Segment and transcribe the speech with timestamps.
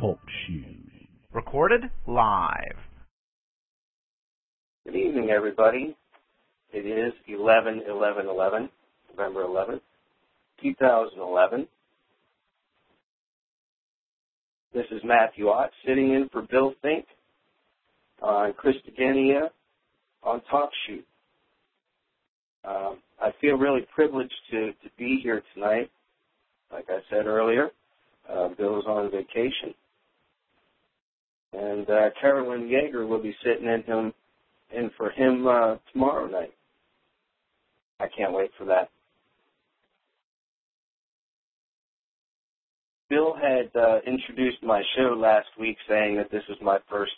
[0.00, 1.08] Talk shoes.
[1.32, 2.76] Recorded live.
[4.84, 5.96] Good evening, everybody.
[6.72, 8.68] It is 11 11 11,
[9.16, 9.80] November 11th,
[10.62, 11.66] 2011.
[14.74, 17.04] This is Matthew Ott sitting in for Bill Finck
[18.20, 19.48] on Christogenea
[20.22, 21.06] on Talk Shoot.
[22.64, 25.90] Um, I feel really privileged to, to be here tonight.
[26.70, 27.70] Like I said earlier,
[28.32, 29.74] uh, Bill is on vacation.
[31.52, 34.12] And uh, Carolyn Yeager will be sitting in him
[34.74, 36.52] in for him uh, tomorrow night.
[38.00, 38.90] I can't wait for that.
[43.08, 47.12] Bill had uh, introduced my show last week saying that this is my first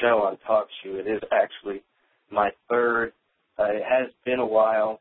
[0.00, 0.96] show on Talk Show.
[0.96, 1.82] It is actually
[2.30, 3.12] my third.
[3.58, 5.00] Uh, it has been a while,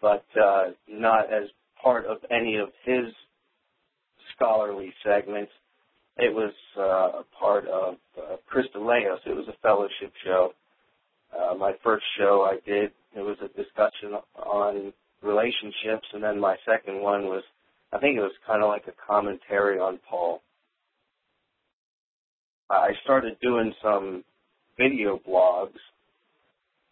[0.00, 1.48] but uh, not as
[1.82, 3.12] part of any of his
[4.34, 5.52] scholarly segments.
[6.16, 9.18] It was uh, a part of uh, Christoleos.
[9.26, 10.52] It was a fellowship show.
[11.32, 16.56] Uh, my first show I did, it was a discussion on relationships, and then my
[16.66, 17.42] second one was,
[17.92, 20.42] I think it was kind of like a commentary on Paul.
[22.68, 24.24] I started doing some
[24.78, 25.78] video blogs,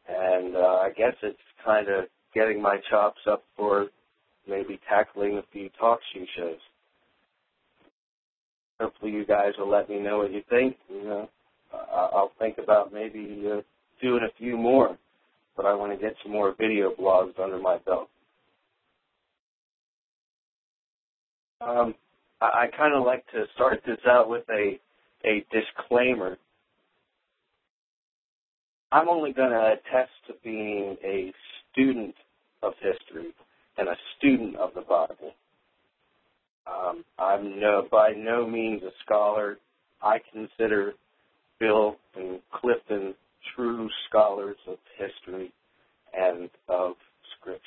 [0.09, 2.05] and uh, I guess it's kind of
[2.35, 3.87] getting my chops up for
[4.49, 6.59] maybe tackling a few talk show shows.
[8.81, 10.77] Hopefully, you guys will let me know what you think.
[10.89, 11.29] You know,
[11.93, 13.61] I'll think about maybe uh,
[14.01, 14.97] doing a few more,
[15.57, 18.09] but I want to get some more video blogs under my belt.
[21.61, 21.95] Um,
[22.41, 24.81] I, I kind of like to start this out with a
[25.27, 26.39] a disclaimer.
[28.91, 31.33] I'm only going to attest to being a
[31.71, 32.15] student
[32.63, 33.35] of history
[33.77, 35.33] and a student of the Bible.
[36.91, 39.59] Um, I'm no, by no means a scholar.
[40.03, 40.95] I consider
[41.59, 43.15] Bill and Clifton
[43.55, 45.53] true scholars of history
[46.17, 46.95] and of
[47.39, 47.61] Scripture.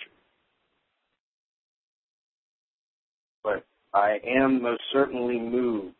[3.43, 5.95] But I am most certainly moved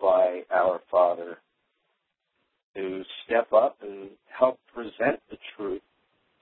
[0.00, 1.38] by our Father
[2.74, 5.82] to step up and help present the truth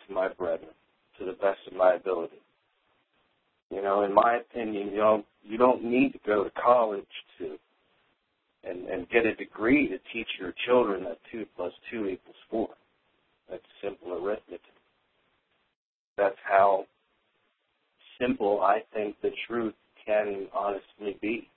[0.06, 0.70] to my brethren
[1.18, 2.40] to the best of my ability.
[3.70, 7.04] You know, in my opinion, you don't you don't need to go to college
[7.38, 7.56] to
[8.64, 12.68] and, and get a degree to teach your children that two plus two equals four.
[13.50, 14.60] That's simple arithmetic.
[16.16, 16.86] That's how
[18.20, 21.48] simple I think the truth can honestly be.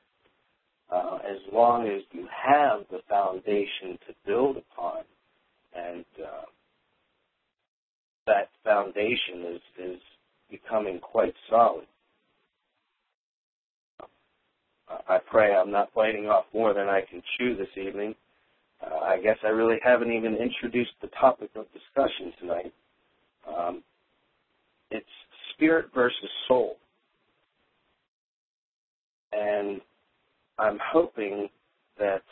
[0.92, 5.04] Uh, as long as you have the foundation to build upon,
[5.76, 6.46] and uh,
[8.26, 10.00] that foundation is, is
[10.50, 11.86] becoming quite solid.
[15.08, 18.16] I pray I'm not biting off more than I can chew this evening.
[18.82, 22.74] Uh, I guess I really haven't even introduced the topic of discussion tonight.
[23.48, 23.84] Um,
[24.90, 25.06] it's
[25.54, 26.78] spirit versus soul.
[29.32, 29.82] And
[30.58, 31.50] I'm hoping
[32.00, 32.24] that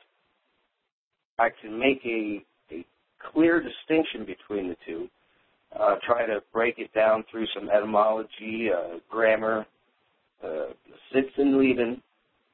[1.37, 2.85] I can make a, a
[3.31, 5.07] clear distinction between the two.
[5.77, 9.65] Uh, try to break it down through some etymology, uh, grammar,
[10.43, 10.67] uh,
[11.13, 11.57] Sitzen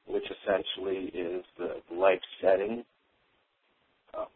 [0.06, 2.84] which essentially is the life setting.
[4.16, 4.26] Um,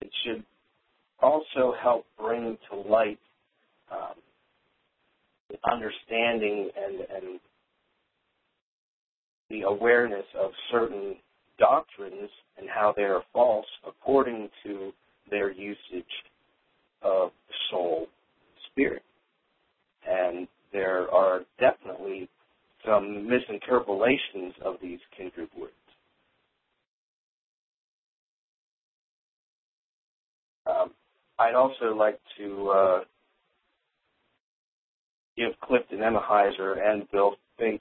[0.00, 0.44] it should
[1.20, 3.18] also help bring to light
[3.90, 4.14] um,
[5.48, 7.40] the understanding and, and
[9.50, 11.16] the awareness of certain
[11.58, 14.92] doctrines and how they are false according to
[15.30, 16.04] their usage
[17.02, 17.30] of
[17.70, 18.06] soul,
[18.70, 19.02] spirit.
[20.08, 22.28] And there are definitely
[22.84, 25.72] some misinterpolations of these kindred words.
[30.66, 30.90] Um,
[31.38, 33.00] I'd also like to uh,
[35.36, 37.80] give Clifton Emahiser and Bill Finck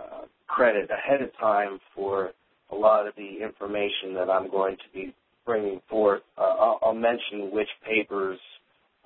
[0.00, 2.32] uh, credit ahead of time for
[2.72, 5.14] a lot of the information that I'm going to be
[5.44, 6.22] bringing forth.
[6.38, 8.38] Uh, I'll, I'll, mention which papers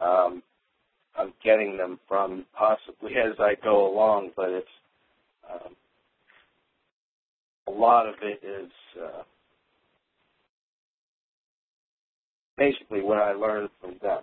[0.01, 0.43] um,
[1.19, 4.67] I'm getting them from possibly as I go along, but it's
[5.53, 5.77] um,
[7.69, 8.71] a lot of it is
[9.03, 9.23] uh,
[12.57, 14.21] basically what I learned from them.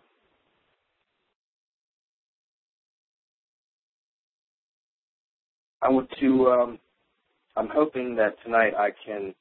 [5.81, 6.47] I want to.
[6.49, 6.79] Um,
[7.57, 9.33] I'm hoping that tonight I can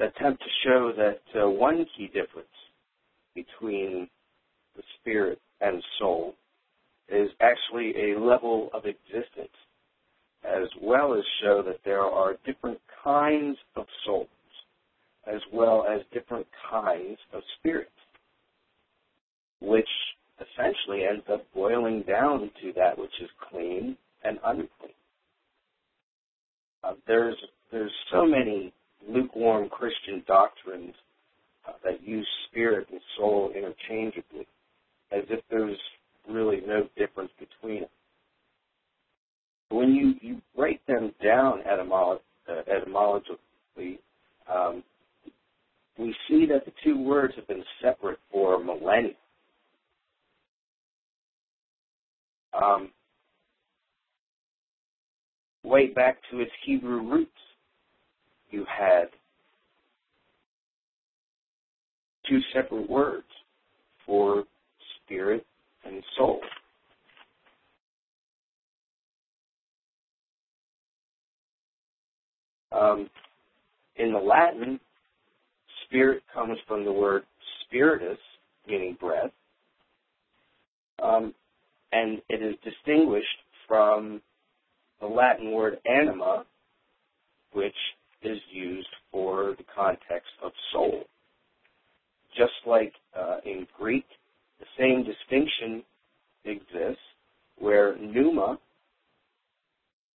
[0.00, 2.48] attempt to show that uh, one key difference
[3.34, 4.08] between
[4.76, 6.34] the spirit and soul
[7.08, 9.54] is actually a level of existence
[10.44, 14.28] as well as show that there are different kinds of souls
[15.26, 17.90] as well as different kinds of spirits,
[19.60, 19.88] which
[20.40, 24.92] essentially ends up boiling down to that which is clean and unclean.
[26.82, 27.36] Uh, there's
[27.70, 28.72] there's so many
[29.08, 30.94] lukewarm Christian doctrines
[31.68, 34.46] uh, that use spirit and soul interchangeably,
[35.12, 35.78] as if there's
[36.28, 37.90] really no difference between them.
[39.72, 43.98] When you, you break them down uh, etymologically,
[44.52, 44.82] um,
[45.98, 49.14] we see that the two words have been separate for millennia.
[52.52, 52.90] Um,
[55.62, 57.30] way back to its Hebrew roots,
[58.50, 59.04] you had
[62.28, 63.24] two separate words
[64.04, 64.44] for
[65.04, 65.46] spirit
[65.86, 66.40] and soul.
[72.74, 73.10] Um,
[73.96, 74.80] in the Latin,
[75.84, 77.24] spirit comes from the word
[77.66, 78.18] spiritus,
[78.66, 79.30] meaning breath,
[81.02, 81.34] um,
[81.92, 83.26] and it is distinguished
[83.68, 84.20] from
[85.00, 86.44] the Latin word anima,
[87.52, 87.74] which
[88.22, 91.04] is used for the context of soul.
[92.36, 94.06] Just like uh, in Greek,
[94.58, 95.82] the same distinction
[96.44, 97.02] exists
[97.58, 98.58] where pneuma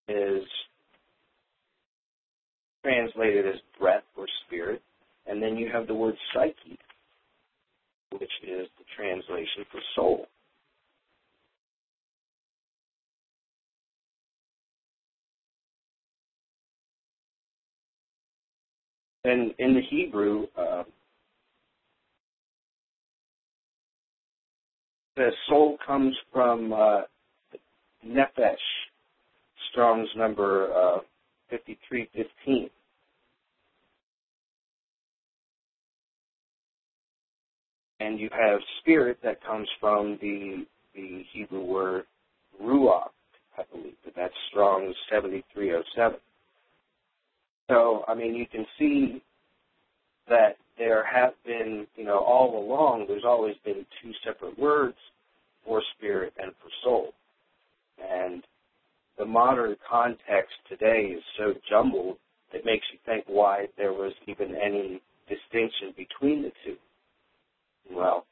[0.08, 0.44] is
[2.86, 4.82] translated as breath or spirit,
[5.26, 6.78] and then you have the word psyche,
[8.12, 10.28] which is the translation for soul.
[19.24, 20.84] And in the Hebrew, uh,
[25.16, 27.02] the soul comes from uh,
[28.08, 28.56] nefesh,
[29.72, 31.00] Strong's number uh,
[31.50, 32.70] 5315.
[38.00, 42.06] And you have spirit that comes from the the Hebrew word
[42.62, 43.10] ruach,
[43.58, 46.20] I believe, but that's Strong's 7307.
[47.70, 49.22] So, I mean, you can see
[50.30, 54.98] that there have been, you know, all along, there's always been two separate words
[55.66, 57.14] for spirit and for soul.
[58.02, 58.44] And
[59.18, 62.18] the modern context today is so jumbled,
[62.54, 66.78] it makes you think why there was even any distinction between the two.
[67.92, 68.26] Well,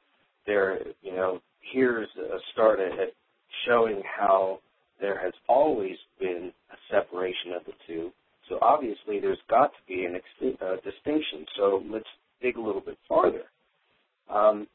[0.46, 1.40] there, you know,
[1.74, 3.14] here's a start at
[3.68, 4.60] showing how
[5.00, 8.12] there has always been a separation of the two.
[8.50, 11.46] So obviously there's got to be an ex- uh, distinction.
[11.58, 12.06] So let's
[12.42, 13.44] dig a little bit farther.
[14.30, 14.68] Um,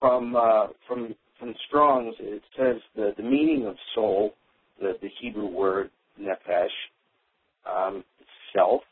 [0.00, 4.34] from uh, from from Strong's, it says the the meaning of soul,
[4.80, 5.90] the the Hebrew word
[6.20, 6.68] nefesh,
[7.68, 8.04] um,
[8.54, 8.82] self,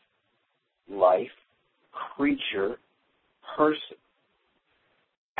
[0.89, 1.31] life,
[1.93, 2.75] creature,
[3.55, 3.97] person,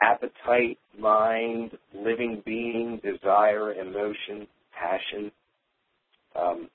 [0.01, 5.31] appetite, mind, living being, desire, emotion, passion,
[6.39, 6.69] um,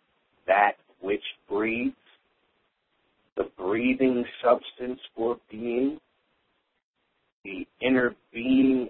[0.47, 1.97] that which breathes,
[3.39, 5.99] the breathing substance or being,
[7.43, 8.86] the inner being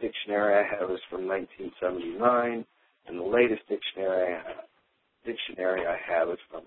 [0.00, 2.64] dictionary I have is from 1979,
[3.06, 4.64] and the latest dictionary I have,
[5.24, 6.62] dictionary I have is from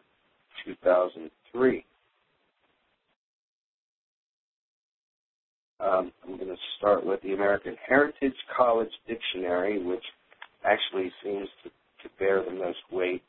[0.65, 1.85] 2003.
[5.79, 10.03] Um, I'm going to start with the American Heritage College Dictionary, which
[10.63, 13.23] actually seems to, to bear the most weight.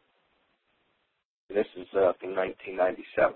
[1.49, 3.35] This is uh, from 1997.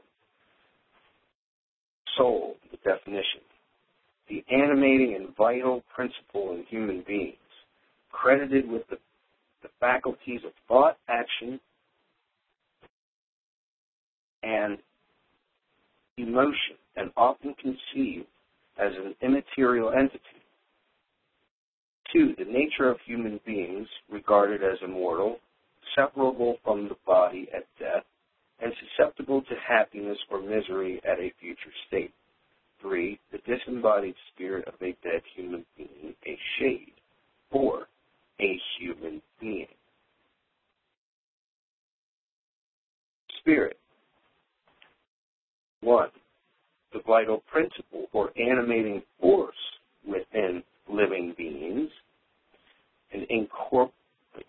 [2.17, 3.43] Soul, the definition.
[4.29, 7.37] The animating and vital principle in human beings,
[8.13, 8.99] credited with the,
[9.63, 11.59] the faculties of thought, action,
[14.43, 14.79] and
[16.19, 18.27] emotion, and often conceived
[18.79, 20.21] as an immaterial entity.
[22.13, 25.39] Two, the nature of human beings regarded as immortal,
[25.95, 28.05] separable from the body at death,
[28.61, 32.13] and susceptible to happiness or misery at a future state.
[32.81, 36.93] Three, the disembodied spirit of a dead human being, a shade.
[37.51, 37.89] Four,
[38.41, 39.67] a human being.
[43.41, 43.79] Spirit.
[45.81, 46.11] One,
[46.93, 49.55] the vital principle or animating force
[50.07, 51.91] within living beings,
[53.13, 53.93] an, incorp-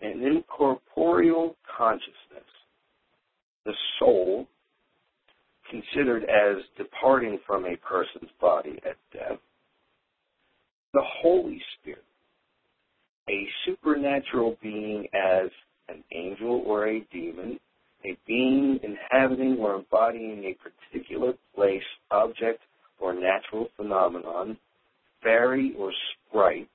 [0.00, 2.48] an incorporeal consciousness,
[3.64, 4.46] the soul,
[5.70, 9.38] considered as departing from a person's body at death,
[10.92, 12.04] the Holy Spirit,
[13.28, 15.50] a supernatural being as
[15.88, 17.58] an angel or a demon,
[18.04, 20.56] a being inhabiting or embodying a
[20.90, 22.60] particular place, object,
[22.98, 24.56] or natural phenomenon,
[25.22, 25.92] fairy or
[26.28, 26.68] sprite,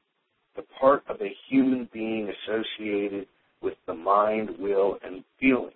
[0.55, 3.27] the part of a human being associated
[3.61, 5.73] with the mind, will, and feelings,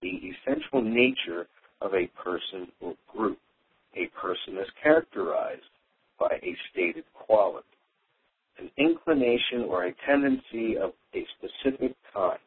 [0.00, 1.46] the essential nature
[1.82, 3.38] of a person or group.
[3.96, 5.62] A person is characterized
[6.18, 7.66] by a stated quality,
[8.58, 12.38] an inclination or a tendency of a specific kind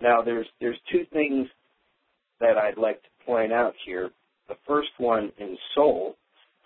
[0.00, 1.46] Now, there's there's two things
[2.40, 4.10] that I'd like to point out here.
[4.48, 6.16] The first one in soul,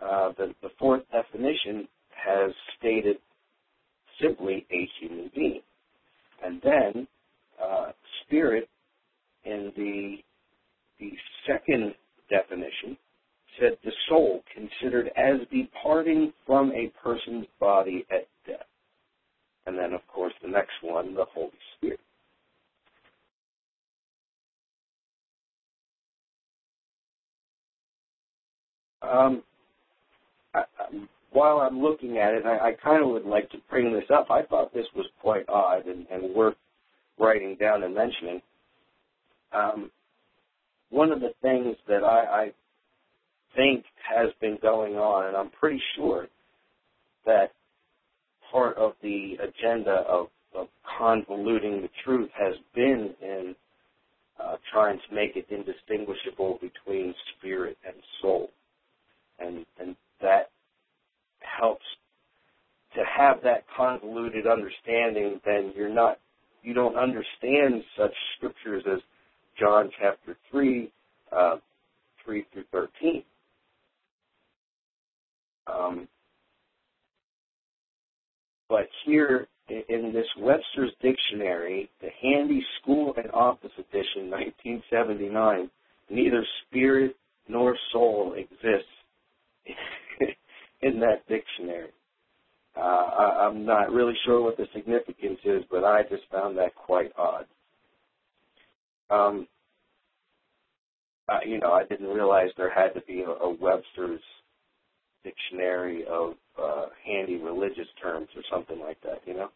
[0.00, 3.17] uh, the, the fourth definition has stated
[4.23, 5.61] simply a human being,
[6.45, 7.09] and then
[7.62, 7.91] uh,
[8.25, 8.69] spirit
[9.45, 10.17] in the
[11.01, 11.13] the
[11.47, 11.95] second
[12.31, 12.97] definition
[13.61, 18.67] said the soul considered as departing from a person's body at death.
[19.67, 22.01] And then, of course, the next one, the Holy Spirit.
[29.03, 29.43] Um,
[30.55, 33.93] I, I, while I'm looking at it, I, I kind of would like to bring
[33.93, 34.31] this up.
[34.31, 36.57] I thought this was quite odd and, and worth
[37.19, 38.43] writing down and mentioning.
[39.53, 39.91] Um,
[40.91, 42.53] one of the things that I, I
[43.57, 43.85] think
[44.15, 46.27] has been going on, and I'm pretty sure
[47.27, 47.53] that
[48.53, 50.69] part of the agenda of, of
[51.01, 53.55] convoluting the truth has been in
[54.43, 58.51] uh, trying to make it indistinguishable between spirit and soul
[59.39, 60.51] and and that
[61.41, 61.85] helps
[62.95, 65.41] to have that convoluted understanding.
[65.45, 66.19] Then you're not
[66.63, 69.01] you don't understand such scriptures as
[69.58, 70.90] John chapter three,
[71.32, 71.56] uh,
[72.25, 73.23] three through thirteen.
[75.66, 76.08] Um,
[78.68, 85.70] but here in this Webster's Dictionary, the Handy School and Office Edition, 1979,
[86.11, 87.16] neither spirit
[87.49, 88.88] nor soul exists
[90.82, 91.90] in that dictionary.
[92.76, 96.75] Uh, I, I'm not really sure what the significance is, but I just found that
[96.75, 97.46] quite odd.
[99.11, 99.46] Um,
[101.28, 104.20] uh, you know, I didn't realize there had to be a, a Webster's
[105.25, 109.50] dictionary of uh, handy religious terms or something like that, you know?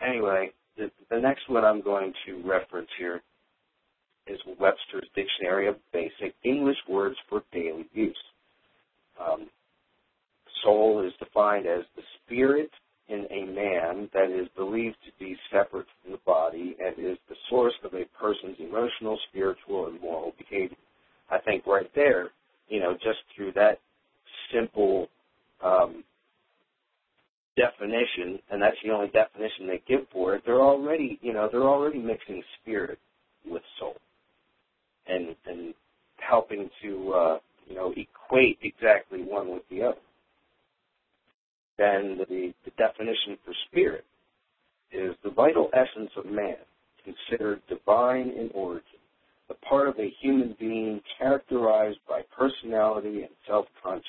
[0.00, 3.22] Anyway, the, the next one I'm going to reference here
[4.26, 8.16] is Webster's Dictionary of Basic English Words for Daily Use.
[9.20, 9.48] Um,
[10.64, 12.70] soul is defined as the spirit
[13.08, 17.36] in a man that is believed to be separate from the body and is the
[17.50, 20.76] source of a person's emotional, spiritual, and moral behavior.
[21.30, 22.30] I think right there,
[22.68, 23.80] you know, just through that
[24.52, 25.08] simple
[25.62, 26.04] um,
[27.56, 31.62] definition, and that's the only definition they give for it, they're already, you know, they're
[31.68, 32.98] already mixing spirit
[33.48, 33.96] with soul,
[35.06, 35.74] and and
[36.16, 39.98] helping to uh, you know, equate exactly one with the other
[41.78, 44.04] then the, the definition for spirit
[44.92, 46.56] is the vital essence of man,
[47.04, 49.00] considered divine in origin,
[49.48, 54.06] the part of a human being characterized by personality and self-consciousness,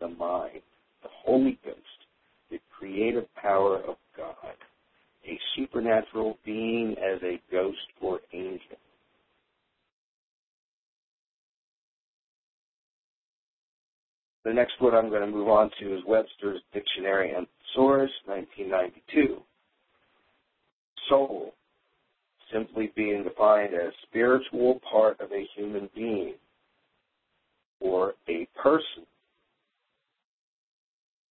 [0.00, 0.60] the mind,
[1.02, 1.78] the Holy Ghost,
[2.50, 4.56] the creative power of God,
[5.26, 8.78] a supernatural being as a ghost or angel.
[14.44, 19.42] The next word I'm going to move on to is Webster's Dictionary and Thesaurus, 1992.
[21.08, 21.54] Soul,
[22.52, 26.34] simply being defined as spiritual part of a human being
[27.80, 29.06] or a person.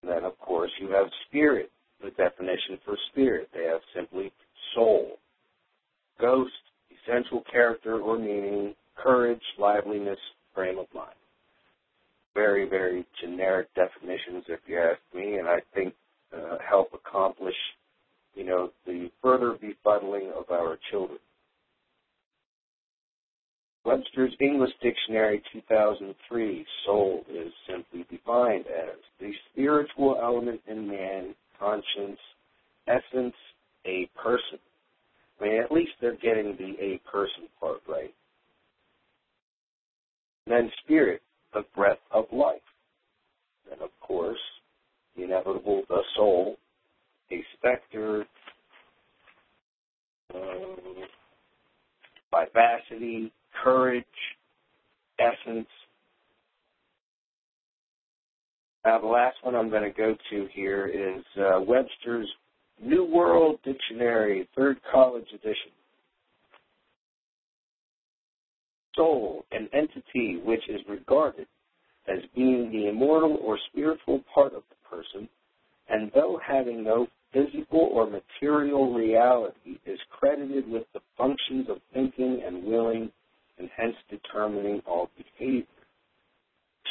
[0.02, 1.72] And then, of course, you have spirit,
[2.04, 3.50] the definition for spirit.
[3.54, 4.32] They have simply
[4.74, 5.20] soul,
[6.20, 6.52] ghost,
[7.06, 10.20] essential character or meaning, courage, liveliness,
[10.56, 11.14] frame of mind
[12.34, 15.94] very, very generic definitions, if you ask me, and I think
[16.36, 17.56] uh, help accomplish,
[18.36, 21.20] you know, the further befuddling of our children.
[23.86, 32.20] Webster's English Dictionary 2003, soul is simply defined as the spiritual element in man, conscience,
[32.88, 33.36] essence,
[33.86, 34.60] a person.
[35.40, 38.14] I mean, at least they're getting the a person part right.
[40.48, 41.22] Then spirit,
[41.54, 42.62] the breath of life.
[43.72, 44.40] And of course,
[45.16, 46.58] the inevitable, the soul,
[47.32, 48.26] a specter,
[50.34, 50.78] um,
[52.32, 53.32] vivacity,
[53.64, 54.06] courage,
[55.20, 55.68] essence.
[58.86, 62.30] Now, the last one I'm going to go to here is uh, Webster's
[62.82, 65.72] New World Dictionary, third college edition.
[68.96, 71.48] soul, an entity which is regarded
[72.08, 75.30] as being the immortal or spiritual part of the person,
[75.90, 82.44] and though having no physical or material reality, is credited with the functions of thinking
[82.46, 83.12] and willing,
[83.58, 85.66] and hence determining all behavior.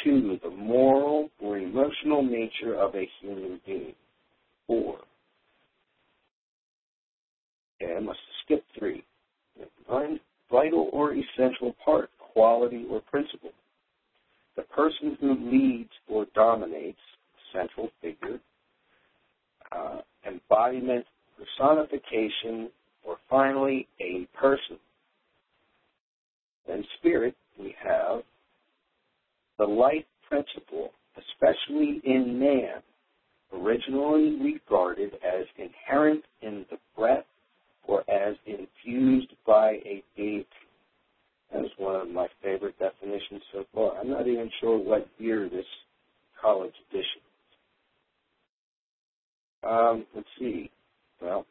[0.03, 3.95] Two, the moral or emotional nature of a human being.
[4.67, 4.99] Four.
[7.81, 9.03] Okay, I must skip three.
[10.51, 13.51] Vital or essential part, quality or principle.
[14.55, 16.99] The person who leads or dominates,
[17.51, 18.39] central figure,
[19.71, 21.05] uh, embodiment,
[21.37, 22.69] personification,
[23.03, 24.77] or finally, a person.
[26.67, 28.21] Then spirit, we have
[29.57, 32.81] the life principle, especially in man,
[33.53, 37.25] originally regarded as inherent in the breath
[37.87, 40.47] or as infused by a deity.
[41.55, 43.97] Is one of my favorite definitions so far.
[43.97, 45.65] I'm not even sure what year this
[46.41, 47.59] college edition is.
[49.69, 50.71] Um, let's see.
[51.21, 51.45] Well,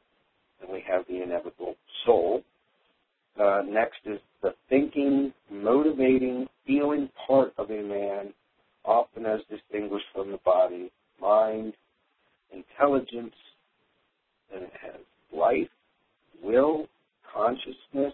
[0.61, 2.43] then we have the inevitable soul.
[3.41, 8.35] Uh, next is the thinking, motivating, feeling part of a man,
[8.85, 11.73] often as distinguished from the body, mind,
[12.53, 13.35] intelligence,
[14.53, 15.01] and it has
[15.35, 15.69] life,
[16.43, 16.87] will,
[17.33, 18.13] consciousness,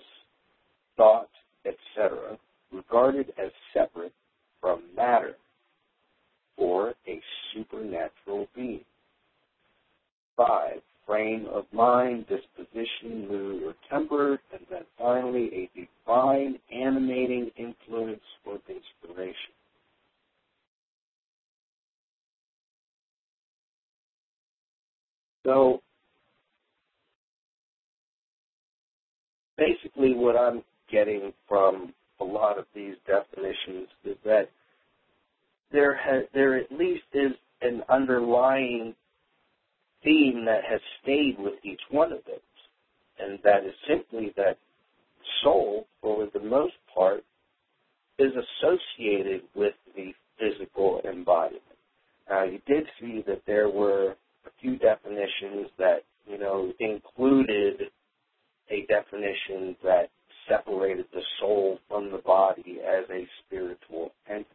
[0.96, 1.28] thought,
[1.68, 2.38] etc.,
[2.72, 4.12] regarded as separate
[4.60, 5.36] from matter
[6.56, 7.20] or a
[7.54, 8.84] supernatural being.
[10.36, 18.20] Five, frame of mind, disposition, mood, or temper, and then finally a divine animating influence
[18.46, 19.52] or inspiration.
[25.44, 25.80] So
[29.56, 34.50] basically what I'm getting from a lot of these definitions is that
[35.72, 38.94] there has, there at least is an underlying
[40.02, 42.38] theme that has stayed with each one of those,
[43.18, 44.58] and that is simply that
[45.42, 47.24] soul, for the most part,
[48.18, 51.62] is associated with the physical embodiment.
[52.28, 57.90] Now, you did see that there were a few definitions that you know included
[58.70, 60.10] a definition that
[60.48, 64.48] separated the soul from the body as a spiritual entity.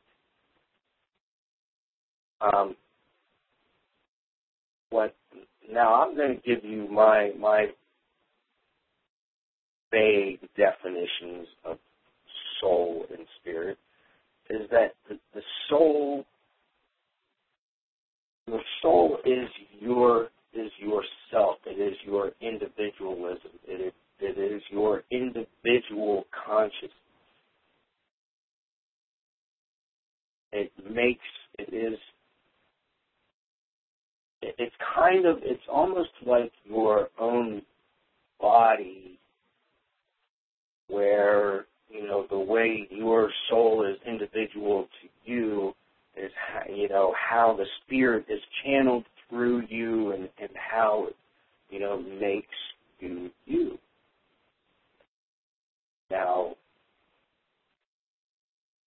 [2.41, 2.75] Um,
[4.89, 5.15] what
[5.71, 7.67] now I'm going to give you my my
[9.91, 11.77] vague definitions of
[12.60, 13.77] soul and spirit
[14.49, 16.25] is that the, the soul
[18.47, 19.47] your soul is
[19.79, 21.58] your is yourself.
[21.65, 23.51] It is your individualism.
[23.67, 26.91] It is it is your individual consciousness.
[30.52, 31.19] It makes,
[31.58, 31.97] it is,
[34.41, 37.63] it's kind of, it's almost like your own
[38.39, 39.19] body
[40.88, 45.73] where, you know, the way your soul is individual to you
[46.15, 51.15] is, how, you know, how the spirit is channeled through you and, and how it,
[51.69, 52.47] you know, makes
[52.99, 53.80] you you.
[56.13, 56.54] Now,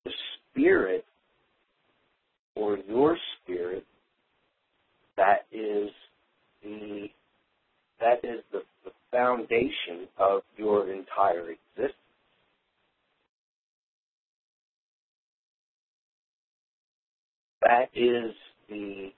[0.04, 0.12] the
[0.52, 1.04] spirit
[2.54, 3.84] or your spirit
[5.16, 5.90] that is
[6.62, 7.08] the
[7.98, 11.94] that is the, the foundation of your entire existence.
[17.62, 18.32] That is
[18.68, 19.10] the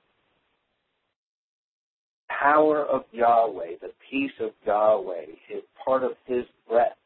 [2.31, 6.97] power of Yahweh, the peace of Yahweh, his part of his breath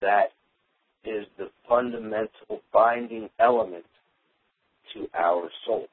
[0.00, 0.32] That
[1.04, 3.86] is the fundamental binding element
[4.94, 5.88] to our souls.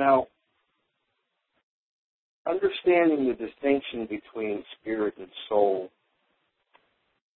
[0.00, 0.28] Now,
[2.46, 5.90] understanding the distinction between spirit and soul,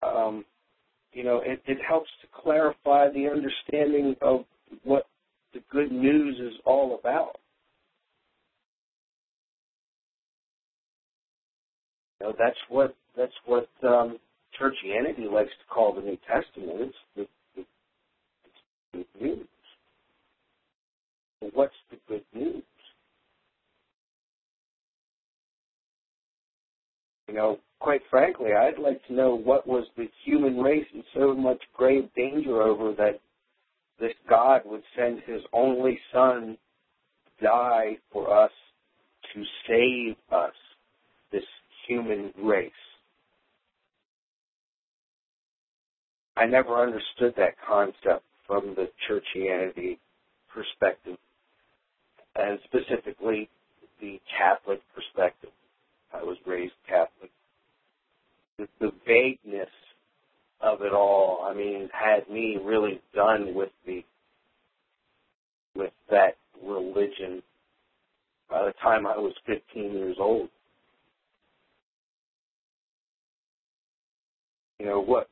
[0.03, 0.47] um,
[1.13, 4.47] you know, it, it helps to clarify the understanding of
[4.83, 5.07] what
[5.53, 7.37] the good news is all about.
[12.19, 14.17] You know, that's what that's what um,
[14.59, 16.95] churchianity likes to call the New Testament.
[17.15, 17.29] It's
[18.95, 19.47] the, the.
[21.53, 22.63] What's the good news?
[27.29, 31.35] You know, quite frankly, I'd like to know what was the human race in so
[31.35, 33.21] much grave danger over that
[33.99, 36.57] this God would send his only son
[37.43, 38.51] die for us
[39.35, 40.55] to save us,
[41.33, 41.45] this
[41.89, 42.71] human race.
[46.37, 49.99] I never understood that concept from the churchianity
[50.53, 51.17] perspective,
[52.37, 53.49] and specifically
[54.01, 55.51] the Catholic perspective.
[56.13, 57.31] I was raised Catholic.
[58.59, 59.69] The, the vagueness
[60.61, 64.05] of it all, I mean, had me really done with the
[65.77, 67.43] with that religion
[68.51, 70.49] by the time I was 15 years old.
[74.79, 75.29] You know what?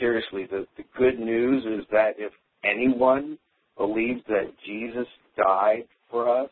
[0.00, 2.32] Seriously, the, the good news is that if
[2.64, 3.38] anyone
[3.76, 6.50] believes that Jesus died for us,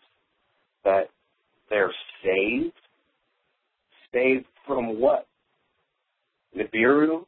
[0.85, 1.09] that
[1.71, 2.73] they're saved,
[4.13, 5.27] saved from what?
[6.57, 7.25] Nibiru?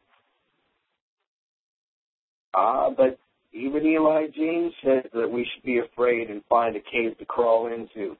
[2.54, 3.18] Ah, but
[3.52, 7.66] even Eli James says that we should be afraid and find a cave to crawl
[7.68, 8.16] into.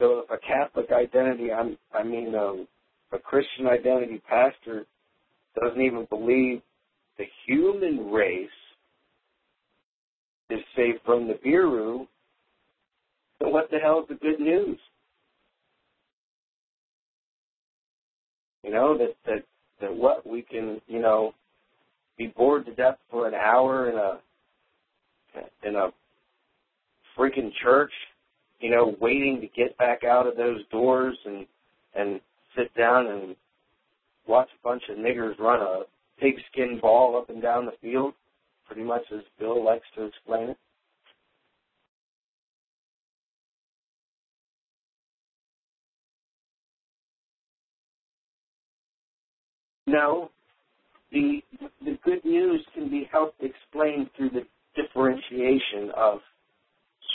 [0.00, 2.64] So if a Catholic identity, I'm, I mean a,
[3.14, 4.86] a Christian identity pastor
[5.60, 6.60] doesn't even believe
[7.18, 8.48] the human race
[10.50, 12.06] is saved from the Nibiru,
[13.40, 14.78] then what the hell is the good news?
[18.62, 19.44] You know, that, that,
[19.80, 21.34] that what we can, you know,
[22.18, 24.18] be bored to death for an hour in a,
[25.68, 25.90] in a
[27.16, 27.92] freaking church,
[28.60, 31.46] you know, waiting to get back out of those doors and,
[31.94, 32.20] and
[32.56, 33.36] sit down and
[34.26, 35.82] watch a bunch of niggers run a
[36.18, 38.14] pigskin ball up and down the field,
[38.66, 40.58] pretty much as Bill likes to explain it.
[49.86, 50.30] No,
[51.12, 51.42] the
[51.84, 56.18] the good news can be helped explained through the differentiation of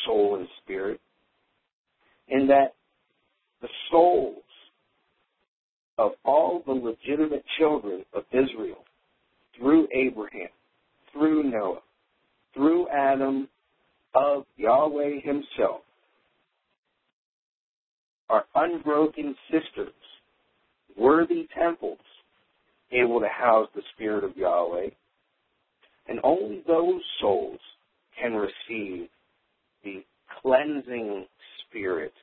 [0.06, 1.02] soul and spirit,
[2.30, 2.76] in that
[3.62, 4.44] the souls
[5.98, 8.86] of all the legitimate children of Israel
[9.58, 10.50] through Abraham,
[11.14, 11.82] through Noah,
[12.54, 13.48] through Adam,
[14.14, 15.82] of Yahweh Himself,
[18.30, 19.94] are unbroken sisters,
[20.98, 22.00] worthy temples
[22.92, 24.90] able to house the Spirit of Yahweh.
[26.08, 27.60] And only those souls
[28.22, 29.08] can receive
[29.84, 30.04] the
[30.42, 31.26] cleansing
[31.68, 32.14] Spirit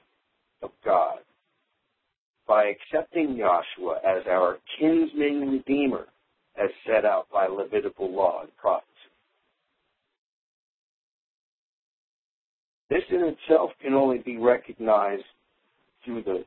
[0.63, 1.19] of God
[2.47, 6.07] by accepting Yahshua as our kinsman redeemer
[6.63, 8.87] as set out by Levitical law and prophecy.
[12.91, 15.25] This in itself can only be recognized
[16.05, 16.45] through the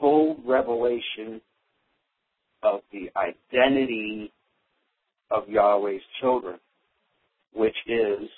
[0.00, 1.40] full revelation
[2.62, 4.32] of the identity
[5.30, 6.58] of Yahweh's children,
[7.52, 8.28] which is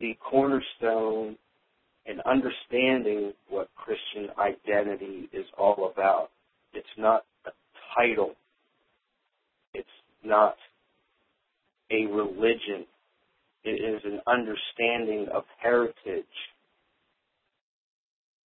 [0.00, 1.36] the cornerstone
[2.06, 6.30] in understanding what Christian identity is all about.
[6.72, 7.50] It's not a
[7.96, 8.32] title.
[9.74, 9.88] It's
[10.24, 10.56] not
[11.90, 12.86] a religion.
[13.64, 16.24] It is an understanding of heritage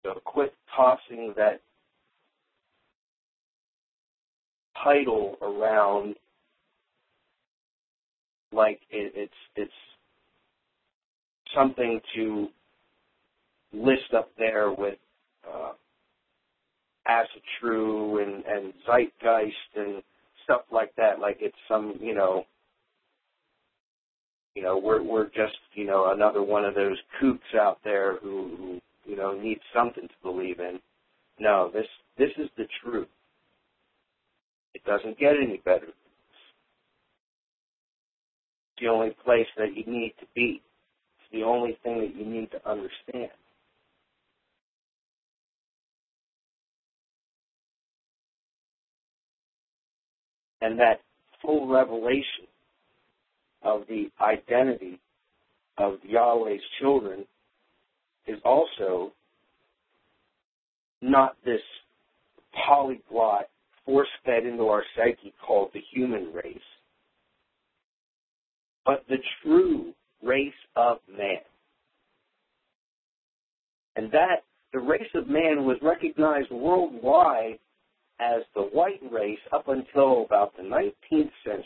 [0.06, 1.62] So quit tossing that
[4.84, 6.16] title around
[8.52, 9.72] like it, it's it's
[11.56, 12.48] something to
[13.74, 15.00] list up there with
[15.52, 15.74] uh,
[17.10, 20.04] Asatru and, and Zeitgeist and
[20.46, 21.20] stuff like that.
[21.20, 22.46] Like it's some, you know,
[24.56, 28.56] you know, we're we're just, you know, another one of those kooks out there who,
[28.58, 30.80] who you know, need something to believe in.
[31.40, 33.10] No, this this is the truth.
[34.74, 35.88] It doesn't get any better.
[35.88, 35.96] It's
[38.82, 40.62] the only place that you need to be.
[41.20, 43.32] It's the only thing that you need to understand.
[50.66, 51.00] And that
[51.44, 52.48] full revelation
[53.62, 55.00] of the identity
[55.78, 57.26] of Yahweh's children
[58.26, 59.12] is also
[61.04, 61.62] not this
[62.66, 63.48] polyglot
[63.86, 66.58] force fed into our psyche called the human race,
[68.88, 71.42] but the true race of man.
[73.96, 74.38] And that
[74.74, 77.60] the race of man was recognized worldwide
[78.20, 81.66] as the white race up until about the 19th century.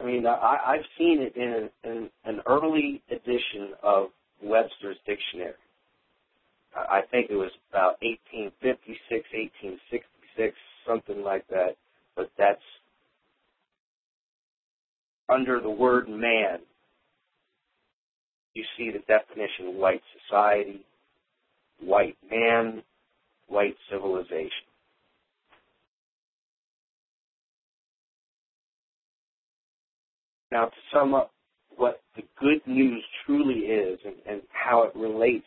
[0.00, 4.08] I mean, I, I've seen it in, in an early edition of
[4.42, 5.54] Webster's Dictionary.
[6.76, 11.76] I think it was about 1856, 1866, something like that.
[12.16, 12.60] But that's
[15.28, 16.58] under the word man.
[18.54, 20.84] You see the definition white society,
[21.80, 22.82] white man,
[23.48, 24.50] white civilization.
[30.50, 31.32] Now, to sum up
[31.76, 35.46] what the good news truly is and, and how it relates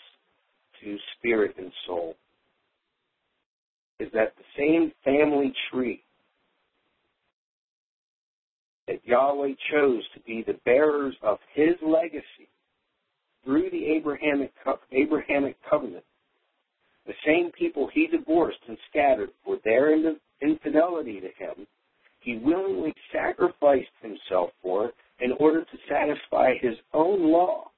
[0.84, 2.16] to spirit and soul,
[4.00, 6.04] is that the same family tree
[8.88, 12.50] that Yahweh chose to be the bearers of his legacy
[13.44, 14.52] through the Abrahamic,
[14.92, 16.04] Abrahamic covenant
[17.08, 19.96] the same people he divorced and scattered for their
[20.42, 21.66] infidelity to him,
[22.20, 27.72] he willingly sacrificed himself for in order to satisfy his own law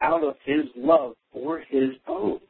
[0.00, 2.40] out of his love for his own.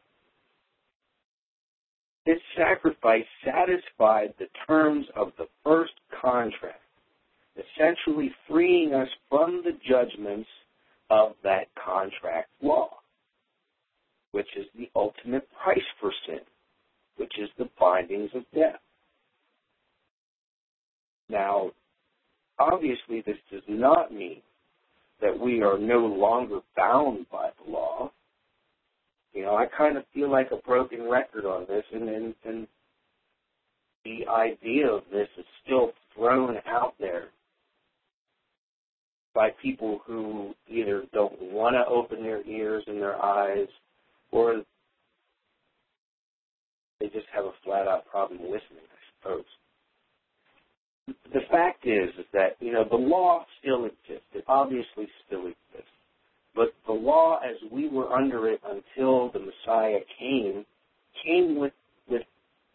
[2.25, 6.81] His sacrifice satisfied the terms of the first contract,
[7.57, 10.49] essentially freeing us from the judgments
[11.11, 13.02] of that contract law
[14.33, 16.41] which is the ultimate price for sin,
[17.17, 18.81] which is the bindings of death.
[21.29, 21.71] Now,
[22.59, 24.43] obviously, this does not mean
[25.21, 28.11] that we are no longer bound by the law.
[29.33, 32.67] You know, I kind of feel like a broken record on this, and, and, and
[34.05, 37.29] the idea of this is still thrown out there
[39.35, 43.69] by people who either don't want to open their ears and their eyes
[44.33, 44.63] or
[47.01, 49.45] they just have a flat out problem listening, I suppose.
[51.33, 54.29] The fact is, is that, you know, the law still exists.
[54.35, 55.91] It obviously still exists.
[56.55, 60.67] But the law as we were under it until the Messiah came,
[61.25, 61.73] came with,
[62.09, 62.23] with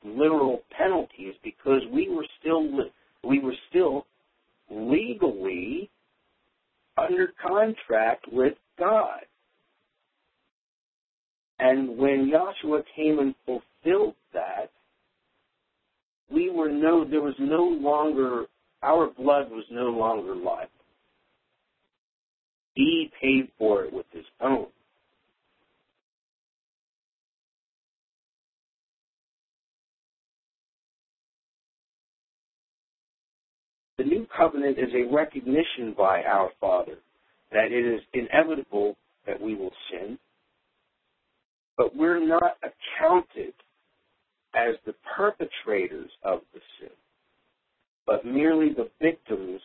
[0.04, 2.64] literal penalties because we were still,
[3.24, 4.06] we were still
[4.70, 5.90] legally
[6.98, 9.22] under contract with God.
[11.60, 14.70] And when Yahshua came and fulfilled that,
[16.32, 18.46] we were no, there was no longer,
[18.84, 20.70] our blood was no longer liable.
[22.76, 24.68] He paid for it with his own.
[33.98, 37.00] The new covenant is a recognition by our Father
[37.52, 40.20] that it is inevitable that we will sin,
[41.78, 43.54] but we're not accounted
[44.56, 46.90] as the perpetrators of the sin,
[48.06, 49.62] but merely the victims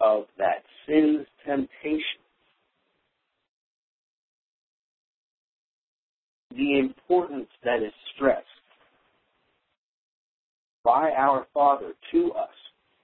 [0.00, 2.20] of that sin's temptation.
[6.54, 8.44] The importance that is stressed
[10.84, 12.48] by our Father to us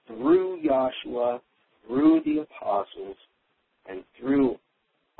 [0.07, 1.39] through Yahshua,
[1.87, 3.17] through the apostles,
[3.87, 4.57] and through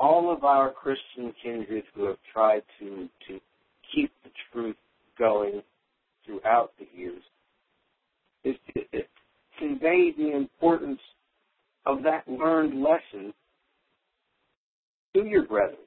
[0.04, 3.40] all of our Christian kindred who have tried to, to
[3.94, 4.76] keep the truth
[5.18, 5.62] going
[6.26, 7.22] throughout the years
[8.44, 8.82] is to
[9.58, 11.00] convey the importance
[11.86, 13.32] of that learned lesson
[15.14, 15.78] to your brethren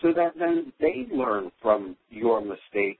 [0.00, 2.98] so that then they learn from your mistake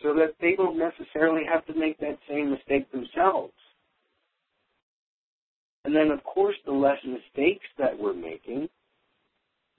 [0.00, 3.52] so that they don't necessarily have to make that same mistake themselves.
[5.84, 8.68] And then, of course, the less mistakes that we're making,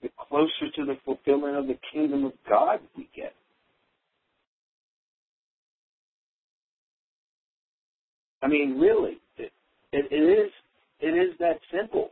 [0.02, 3.34] the closer to the fulfillment of the kingdom of God we get.
[8.42, 9.52] I mean, really, it,
[9.92, 10.50] it, it is
[11.00, 12.10] it is that simple.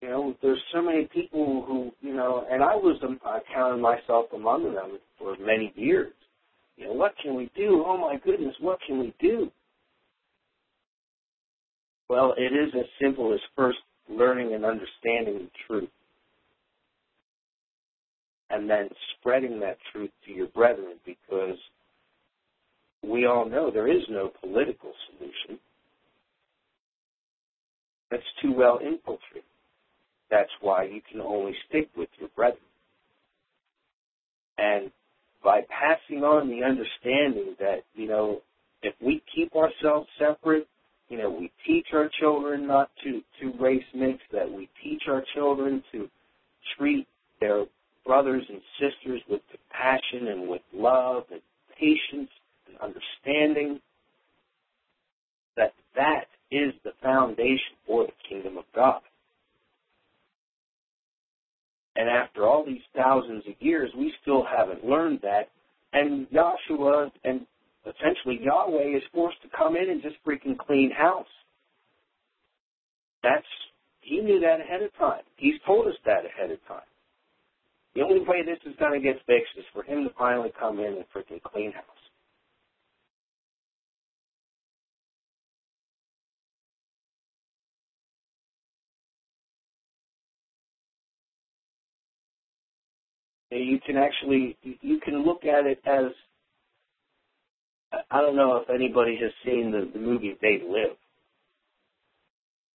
[0.00, 3.80] You know, there's so many people who, you know, and I was, um, I counted
[3.80, 6.12] myself among them for many years.
[6.76, 7.84] You know, what can we do?
[7.86, 9.50] Oh my goodness, what can we do?
[12.12, 15.88] Well, it is as simple as first learning and understanding the truth.
[18.50, 21.56] And then spreading that truth to your brethren because
[23.02, 25.58] we all know there is no political solution.
[28.10, 29.48] That's too well infiltrated.
[30.30, 32.60] That's why you can only stick with your brethren.
[34.58, 34.90] And
[35.42, 38.42] by passing on the understanding that, you know,
[38.82, 40.68] if we keep ourselves separate,
[41.12, 45.22] you know, we teach our children not to, to race mix, that we teach our
[45.34, 46.08] children to
[46.78, 47.06] treat
[47.38, 47.66] their
[48.06, 51.42] brothers and sisters with compassion and with love and
[51.78, 52.30] patience
[52.66, 53.78] and understanding,
[55.54, 59.02] that that is the foundation for the kingdom of God.
[61.94, 65.50] And after all these thousands of years, we still haven't learned that.
[65.92, 67.42] And Yahshua and
[67.86, 71.26] essentially Yahweh is forced to come in and just freaking clean house.
[73.22, 73.46] That's
[74.00, 75.22] he knew that ahead of time.
[75.36, 76.88] He's told us that ahead of time.
[77.94, 80.78] The only way this is going to get fixed is for him to finally come
[80.78, 81.84] in and freaking clean house.
[93.58, 96.12] you can actually you can look at it as
[98.10, 100.96] I don't know if anybody has seen the, the movie They Live.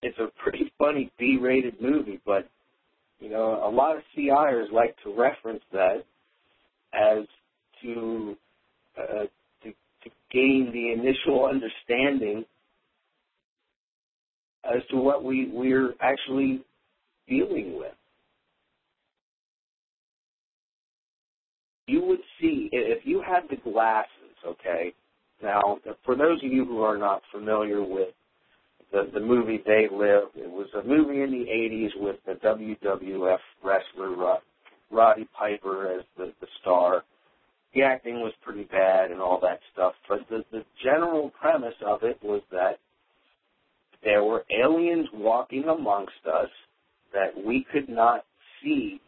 [0.03, 2.47] It's a pretty funny B-rated movie, but
[3.19, 6.03] you know a lot of CIers like to reference that
[6.93, 7.25] as
[7.81, 8.37] to
[8.97, 9.23] uh,
[9.63, 9.71] to,
[10.03, 12.45] to gain the initial understanding
[14.63, 16.61] as to what we we're actually
[17.27, 17.93] dealing with.
[21.87, 24.11] you would see if you had the glasses,
[24.45, 24.93] okay.
[25.41, 28.13] Now, for those of you who are not familiar with
[28.91, 33.39] the the movie They Live, it was a movie in the '80s with the WWF
[33.63, 34.39] wrestler
[34.89, 37.03] Roddy Piper as the the star.
[37.73, 42.03] The acting was pretty bad and all that stuff, but the the general premise of
[42.03, 42.79] it was that
[44.03, 46.49] there were aliens walking amongst us
[47.13, 48.25] that we could not
[48.61, 49.01] see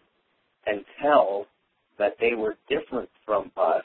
[0.66, 1.48] and tell
[1.98, 3.84] that they were different from us,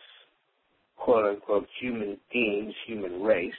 [1.04, 3.52] quote unquote, human beings, human race,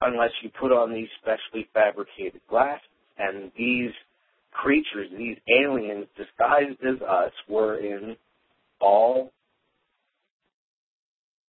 [0.00, 2.80] unless you put on these specially fabricated glasses.
[3.18, 3.90] And these
[4.52, 8.16] creatures, these aliens disguised as us, were in
[8.80, 9.32] all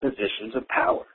[0.01, 1.05] positions of power.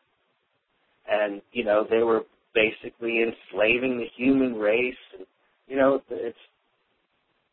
[1.06, 2.22] And, you know, they were
[2.54, 4.94] basically enslaving the human race.
[5.18, 5.26] And,
[5.68, 6.36] you know, it's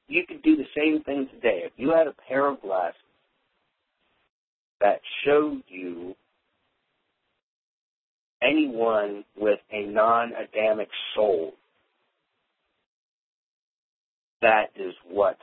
[0.08, 1.64] you could do the same thing today.
[1.66, 2.96] If you had a pair of glasses
[4.82, 6.16] that showed you
[8.42, 11.54] anyone with a non-Adamic soul,
[14.42, 15.38] that is what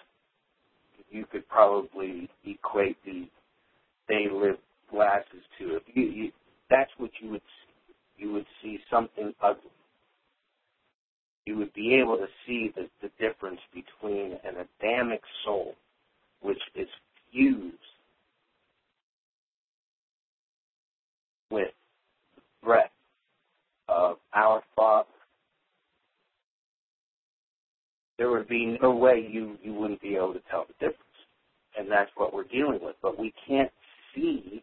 [1.11, 3.29] you could probably equate the
[4.09, 4.57] they live
[4.91, 5.77] glasses to.
[5.77, 6.33] If you, you
[6.71, 7.95] that's what you would see.
[8.25, 9.71] You would see something ugly
[11.47, 15.75] you would be able to see the, the difference between an Adamic soul,
[16.43, 16.89] which is
[17.33, 17.77] fused
[21.51, 21.69] with
[22.37, 22.91] the breath
[23.89, 25.09] of our Father.
[28.19, 31.03] There would be no way you, you wouldn't be able to tell the difference.
[31.79, 32.97] And that's what we're dealing with.
[33.03, 33.71] But we can't
[34.15, 34.63] see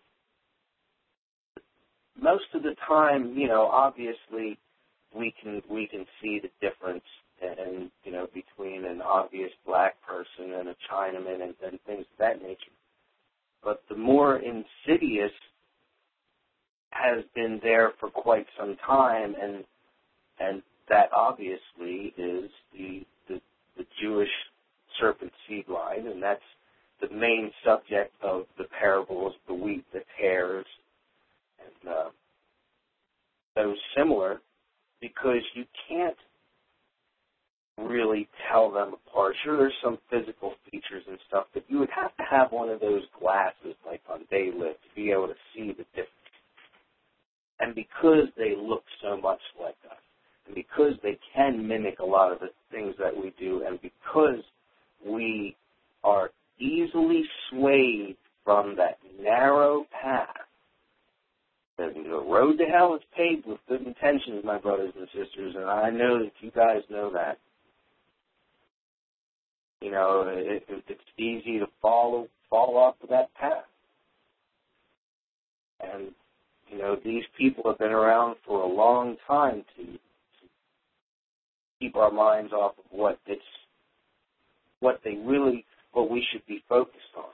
[2.19, 4.57] most of the time, you know, obviously
[5.15, 7.03] we can we can see the difference
[7.41, 12.17] and you know between an obvious black person and a Chinaman and, and things of
[12.19, 12.71] that nature.
[13.63, 15.31] But the more insidious
[16.93, 19.63] has been there for quite some time, and
[20.39, 23.41] and that obviously is the the,
[23.77, 24.29] the Jewish
[24.99, 26.41] serpent seed line, and that's
[27.01, 30.65] the main subject of the parables, the wheat, the tares,
[31.59, 32.09] and uh,
[33.55, 34.39] those similar
[35.01, 36.15] because you can't
[37.77, 39.35] really tell them apart.
[39.43, 42.79] Sure, there's some physical features and stuff, but you would have to have one of
[42.79, 46.09] those glasses, like on They Live, to be able to see the difference.
[47.63, 49.97] And because they look so much like us,
[50.45, 54.43] and because they can mimic a lot of the things that we do, and because
[55.07, 55.55] we
[56.03, 60.27] are easily swayed from that narrow path,
[61.77, 61.85] the,
[62.27, 66.19] road to hell is paved with good intentions, my brothers and sisters, and I know
[66.19, 67.39] that you guys know that.
[69.79, 73.63] You know, it, it, it's easy to follow fall off of that path.
[75.79, 76.11] And
[76.73, 79.99] you know, these people have been around for a long time to, to
[81.79, 83.41] keep our minds off of what it's
[84.79, 87.25] what they really what we should be focused on.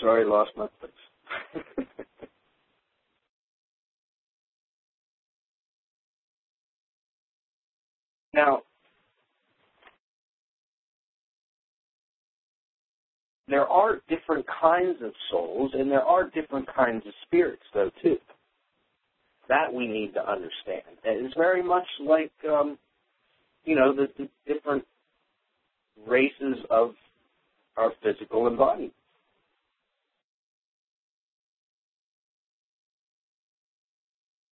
[0.00, 1.86] Sorry, lost my place.
[8.34, 8.62] now,
[13.48, 18.16] there are different kinds of souls and there are different kinds of spirits, though, too.
[19.48, 20.82] That we need to understand.
[21.04, 22.78] It's very much like, um,
[23.64, 24.84] you know, the, the different
[26.06, 26.94] races of
[27.76, 28.92] our physical embodiment.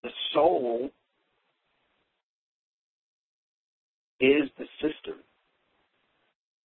[0.02, 0.90] the soul
[4.22, 5.18] is the sister.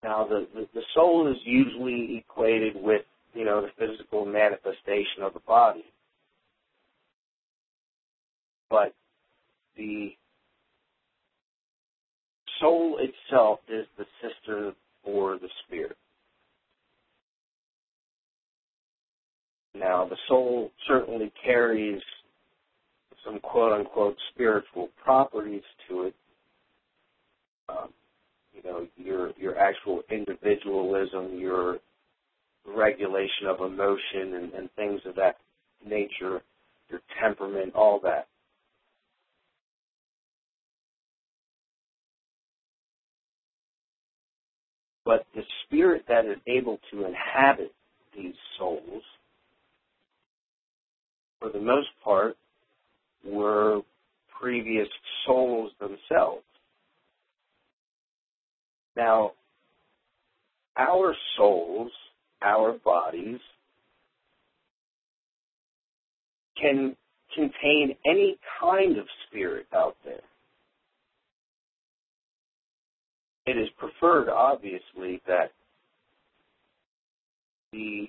[0.03, 3.01] Now, the, the, the soul is usually equated with,
[3.33, 5.85] you know, the physical manifestation of the body.
[8.69, 8.93] But
[9.75, 10.11] the
[12.59, 15.97] soul itself is the sister for the spirit.
[19.73, 22.01] Now, the soul certainly carries
[23.25, 26.15] some quote unquote spiritual properties to it.
[27.69, 27.89] Um,
[28.53, 31.79] you know, your your actual individualism, your
[32.67, 35.37] regulation of emotion and, and things of that
[35.85, 36.41] nature,
[36.89, 38.27] your temperament, all that.
[45.05, 47.73] But the spirit that is able to inhabit
[48.15, 49.03] these souls,
[51.39, 52.37] for the most part,
[53.25, 53.81] were
[54.41, 54.87] previous
[55.25, 56.43] souls themselves.
[58.97, 59.33] Now,
[60.75, 61.91] our souls,
[62.41, 63.39] our bodies,
[66.59, 66.95] can
[67.35, 70.21] contain any kind of spirit out there.
[73.45, 75.51] It is preferred, obviously, that
[77.71, 78.07] the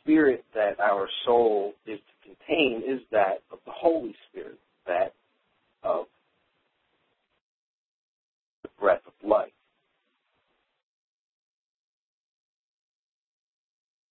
[0.00, 5.14] spirit that our soul is to contain is that of the Holy Spirit, that
[5.82, 6.06] of
[8.62, 9.50] the breath of life.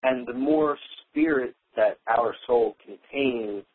[0.10, 0.78] And the more
[1.10, 3.66] spirit that our soul contains,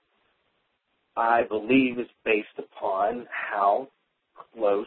[1.15, 3.89] I believe is based upon how
[4.55, 4.87] close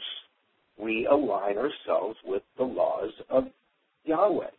[0.76, 3.44] we align ourselves with the laws of
[4.06, 4.50] Yahweh.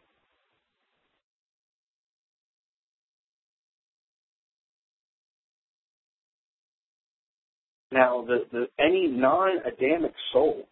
[7.90, 10.68] Now, the, the, any non-Adamic soul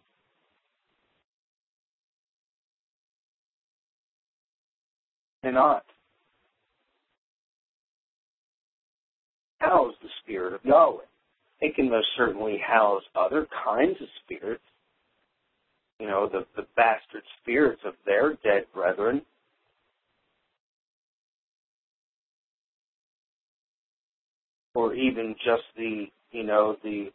[5.43, 5.83] cannot
[9.65, 11.03] house the Spirit of Yahweh.
[11.61, 14.63] It can most certainly house other kinds of spirits,
[15.99, 19.21] you know, the, the bastard spirits of their dead brethren.
[24.73, 27.11] Or even just the you know, the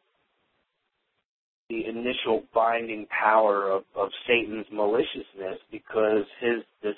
[1.69, 6.97] the initial binding power of, of Satan's maliciousness because his this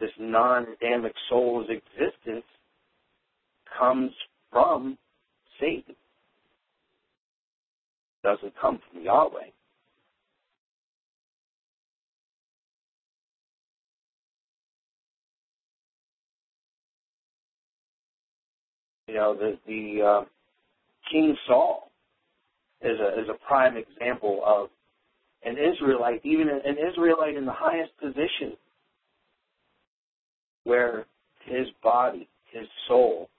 [0.00, 2.44] this non-Adamic soul's existence
[3.76, 4.12] comes
[4.50, 4.98] from
[5.60, 5.94] Satan.
[8.22, 9.50] It doesn't come from Yahweh.
[19.06, 20.24] You know, the the uh,
[21.10, 21.90] King Saul
[22.82, 24.68] is a, is a prime example of
[25.44, 28.56] an Israelite, even an Israelite in the highest position,
[30.64, 31.06] where
[31.44, 33.30] his body, his soul,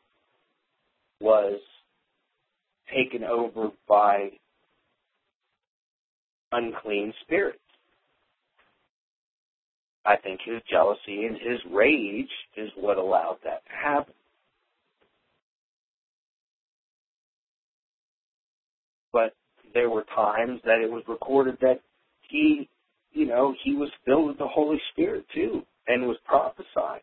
[1.20, 1.60] was
[2.94, 4.32] taken over by
[6.52, 7.60] unclean spirits.
[10.06, 14.14] I think his jealousy and his rage is what allowed that to happen.
[19.12, 19.34] But
[19.74, 21.82] there were times that it was recorded that
[22.22, 22.68] he,
[23.12, 27.02] you know, he was filled with the Holy Spirit too and was prophesying.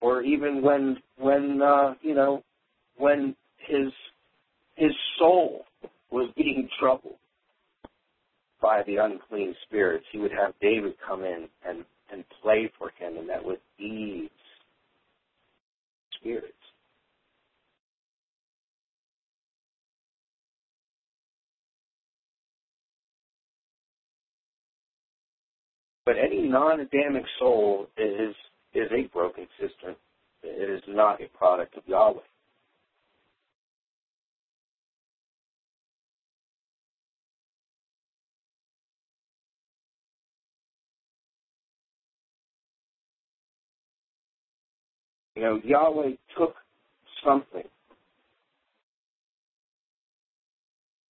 [0.00, 2.42] Or even when, when, uh, you know,
[2.96, 3.92] when his,
[4.76, 5.64] his soul
[6.10, 7.16] was being troubled
[8.62, 13.16] by the unclean spirits, he would have David come in and, and play for him,
[13.18, 14.30] and that would ease
[16.18, 16.52] spirits.
[26.06, 28.34] But any non-Adamic soul is
[28.74, 29.96] is a broken cistern.
[30.42, 32.20] It is not a product of Yahweh.
[45.36, 46.54] You know, Yahweh took
[47.24, 47.64] something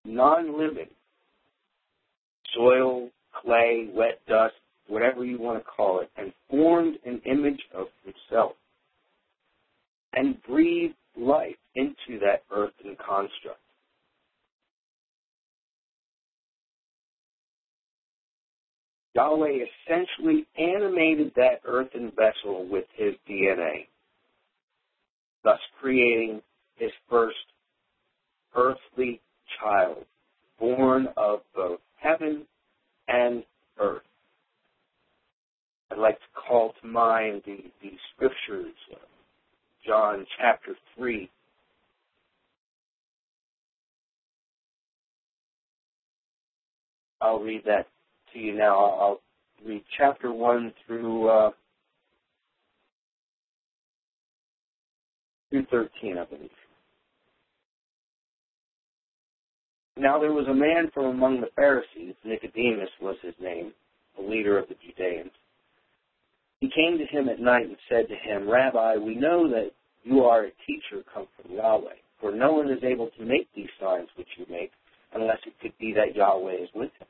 [0.05, 0.89] non-living,
[2.55, 4.55] soil, clay, wet dust,
[4.91, 8.53] whatever you want to call it, and formed an image of himself
[10.13, 13.61] and breathed life into that earthen construct.
[19.15, 23.87] Yahweh essentially animated that earthen vessel with his DNA,
[25.43, 26.41] thus creating
[26.77, 27.37] his first
[28.55, 29.21] earthly
[29.61, 30.05] child,
[30.59, 32.47] born of both heaven
[33.09, 33.45] and
[33.79, 34.03] earth.
[35.91, 38.97] I'd like to call to mind the, the scriptures, uh,
[39.87, 41.29] John chapter 3.
[47.21, 47.87] I'll read that
[48.33, 48.77] to you now.
[48.79, 49.21] I'll
[49.67, 51.51] read chapter 1 through, uh,
[55.51, 56.51] through 13, I believe.
[59.97, 63.73] Now there was a man from among the Pharisees, Nicodemus was his name,
[64.19, 65.33] a leader of the Judeans.
[66.61, 69.71] He came to him at night and said to him, Rabbi, we know that
[70.05, 73.71] you are a teacher come from Yahweh, for no one is able to make these
[73.81, 74.73] signs which you make
[75.15, 77.09] unless it could be that Yahweh is with him.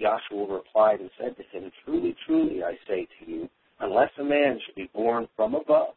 [0.00, 3.48] Yahshua replied and said to him, Truly, truly, I say to you,
[3.80, 5.94] unless a man should be born from above,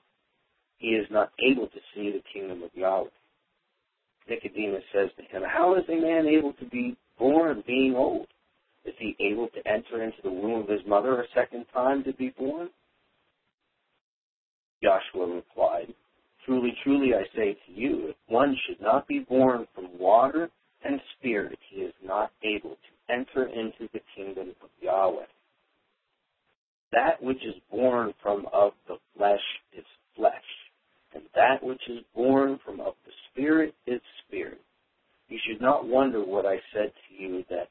[0.78, 3.10] he is not able to see the kingdom of Yahweh.
[4.28, 8.28] Nicodemus says to him, How is a man able to be born being old?
[8.90, 12.14] Is he able to enter into the womb of his mother a second time to
[12.14, 12.70] be born?
[14.84, 15.94] Yahshua replied,
[16.44, 20.50] Truly, truly, I say to you, if one should not be born from water
[20.84, 25.28] and spirit, he is not able to enter into the kingdom of Yahweh.
[26.92, 29.38] That which is born from of the flesh
[29.78, 29.86] is
[30.16, 30.34] flesh,
[31.14, 34.62] and that which is born from of the spirit is spirit.
[35.28, 37.70] You should not wonder what I said to you that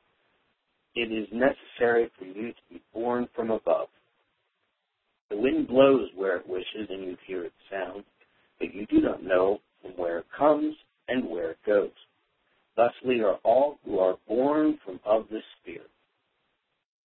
[0.95, 3.89] it is necessary for you to be born from above.
[5.31, 8.05] The wind blows where it wishes, and you hear its sound,
[8.59, 10.75] but you do not know from where it comes
[11.09, 11.91] and where it goes.
[12.77, 15.91] Thusly are all who are born from of the Spirit.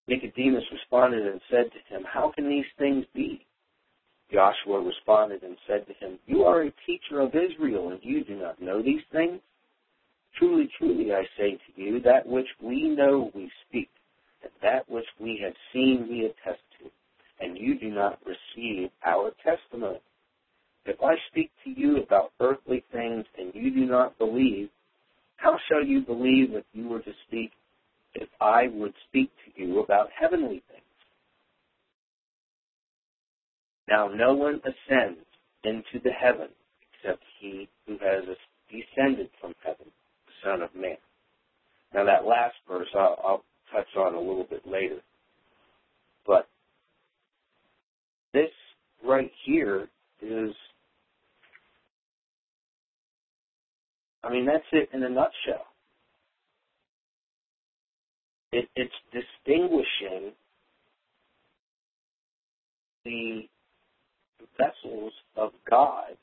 [0.08, 3.46] Nicodemus responded and said to him, How can these things be?
[4.34, 8.36] Yahshua responded and said to him, You are a teacher of Israel, and you do
[8.36, 9.40] not know these things?
[10.38, 13.90] Truly, truly, I say to you, that which we know we speak,
[14.44, 16.90] and that which we have seen we attest to,
[17.40, 20.00] and you do not receive our testimony.
[20.86, 24.70] If I speak to you about earthly things and you do not believe,
[25.38, 27.52] how shall you believe if you were to speak,
[28.16, 30.84] if I would speak to you about heavenly things?
[33.90, 35.26] Now no one ascends
[35.64, 36.50] into the heaven
[36.94, 38.24] except he who has
[38.70, 39.88] descended from heaven,
[40.44, 40.98] Son of Man.
[41.94, 45.00] Now that last verse I'll, I'll touch on a little bit later.
[46.26, 46.48] But
[48.34, 48.50] this
[49.06, 49.88] right here
[50.22, 50.52] is,
[54.24, 55.68] I mean, that's it in a nutshell.
[58.52, 60.32] It, it's distinguishing
[63.04, 63.42] the
[64.58, 66.16] vessels of God,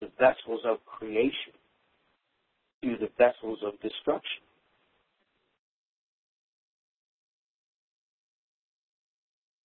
[0.00, 1.52] the vessels of creation,
[2.82, 4.42] to the vessels of destruction.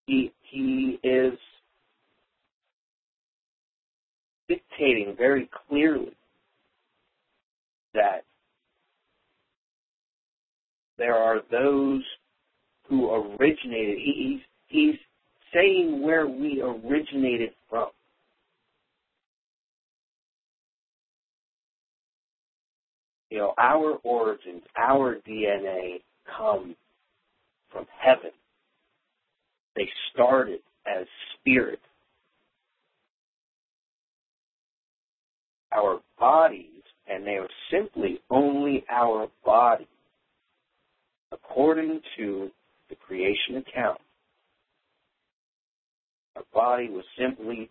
[0.07, 1.33] He, he is
[4.47, 6.15] dictating very clearly
[7.93, 8.23] that
[10.97, 12.03] there are those
[12.87, 13.97] who originated.
[13.97, 14.99] He, he's, he's
[15.53, 17.89] saying where we originated from.
[23.35, 25.99] You know, our origins, our DNA
[26.37, 26.73] come
[27.69, 28.31] from heaven.
[29.75, 31.05] They started as
[31.37, 31.81] spirit.
[35.73, 36.69] Our bodies,
[37.09, 39.89] and they are simply only our body,
[41.33, 42.49] according to
[42.87, 43.99] the creation account.
[46.37, 47.69] Our body was simply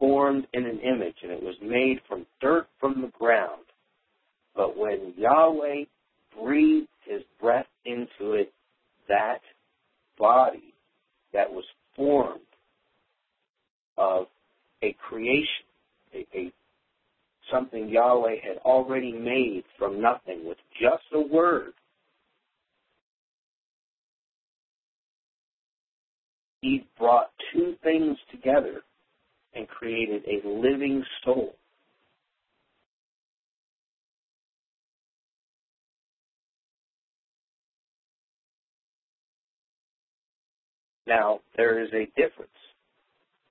[0.00, 3.65] formed in an image, and it was made from dirt from the ground.
[4.56, 5.84] But when Yahweh
[6.40, 8.52] breathed his breath into it,
[9.08, 9.40] that
[10.18, 10.74] body
[11.32, 12.40] that was formed
[13.98, 14.26] of
[14.82, 15.66] a creation,
[16.14, 16.52] a, a
[17.52, 21.72] something Yahweh had already made from nothing with just a word.
[26.62, 28.82] He brought two things together
[29.54, 31.54] and created a living soul.
[41.06, 42.50] Now, there is a difference.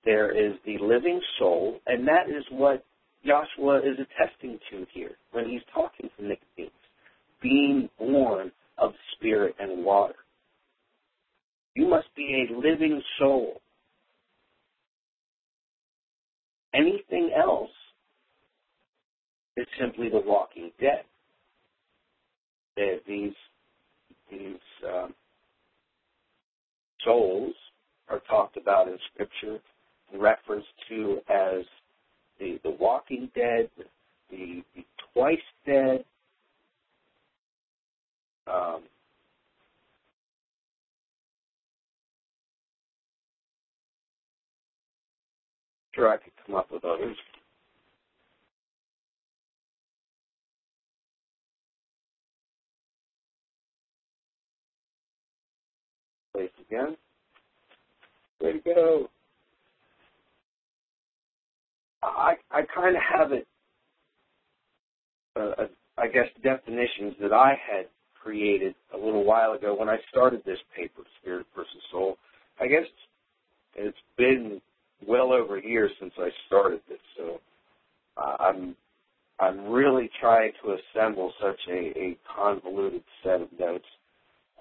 [0.04, 2.86] There is the living soul, and that is what
[3.26, 6.72] Yahshua is attesting to here when he's talking to Nicodemus,
[7.42, 10.16] being born of spirit and water.
[11.76, 13.62] You must be a living soul.
[16.74, 17.72] Anything else
[19.58, 21.04] is simply the walking dead.
[23.08, 23.34] These
[24.30, 25.14] these um,
[27.06, 27.54] souls
[28.10, 29.60] are talked about in Scripture
[30.14, 31.64] reference to as
[32.40, 33.70] the, the walking dead,
[34.30, 34.84] the, the
[35.14, 36.04] twice dead,
[38.48, 38.84] um,
[45.94, 47.16] sure I could come up with others.
[56.36, 56.98] Place again.
[58.42, 59.10] Way to go.
[62.04, 63.48] I I kind of have it.
[65.38, 65.68] Uh,
[65.98, 67.86] I guess definitions that I had
[68.22, 72.18] created a little while ago when I started this paper, Spirit versus Soul.
[72.60, 72.84] I guess
[73.76, 74.62] it's been
[75.08, 77.40] well over a year since I started this, so
[78.18, 78.76] uh, I'm
[79.40, 83.86] I'm really trying to assemble such a, a convoluted set of notes.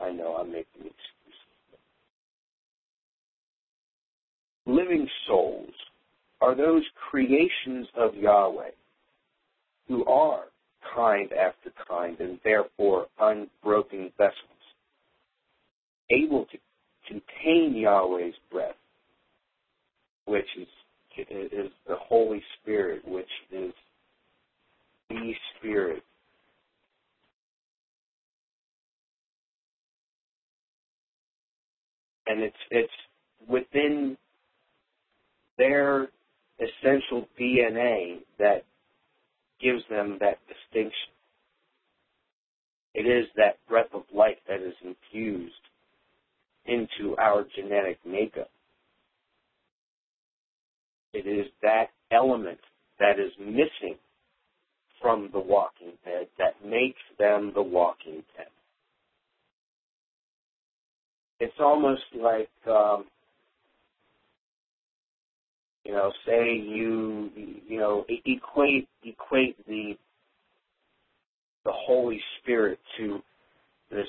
[0.00, 0.84] I know I'm making
[4.66, 5.72] Living souls
[6.40, 8.70] are those creations of Yahweh
[9.88, 10.44] who are
[10.94, 14.34] kind after kind and therefore unbroken vessels,
[16.10, 16.58] able to
[17.06, 18.76] contain Yahweh's breath,
[20.26, 20.68] which is
[21.30, 23.72] is the Holy Spirit, which is
[25.08, 26.02] the Spirit.
[32.26, 32.92] And it's it's
[33.46, 34.16] within
[35.58, 36.08] their
[36.58, 38.64] essential DNA that
[39.60, 41.12] gives them that distinction.
[42.94, 45.52] It is that breath of life that is infused
[46.66, 48.50] into our genetic makeup.
[51.12, 52.58] It is that element
[52.98, 53.96] that is missing
[55.00, 58.46] from the walking dead that makes them the walking dead.
[61.40, 63.04] It's almost like um,
[65.84, 67.30] you know, say you
[67.66, 69.96] you know equate equate the
[71.64, 73.20] the Holy Spirit to
[73.90, 74.06] this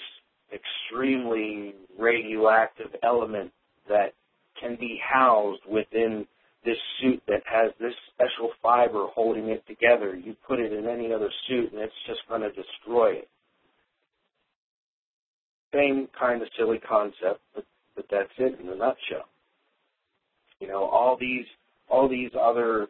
[0.54, 3.52] extremely radioactive element
[3.90, 4.14] that
[4.60, 6.26] can be housed within
[6.64, 10.16] this suit that has this special fiber holding it together.
[10.16, 13.30] You put it in any other suit and it's just going to destroy it.
[15.74, 17.66] Same kind of silly concept, but,
[17.96, 19.30] but that's it in a nutshell.
[20.60, 21.46] You know, all these
[21.90, 22.88] all these other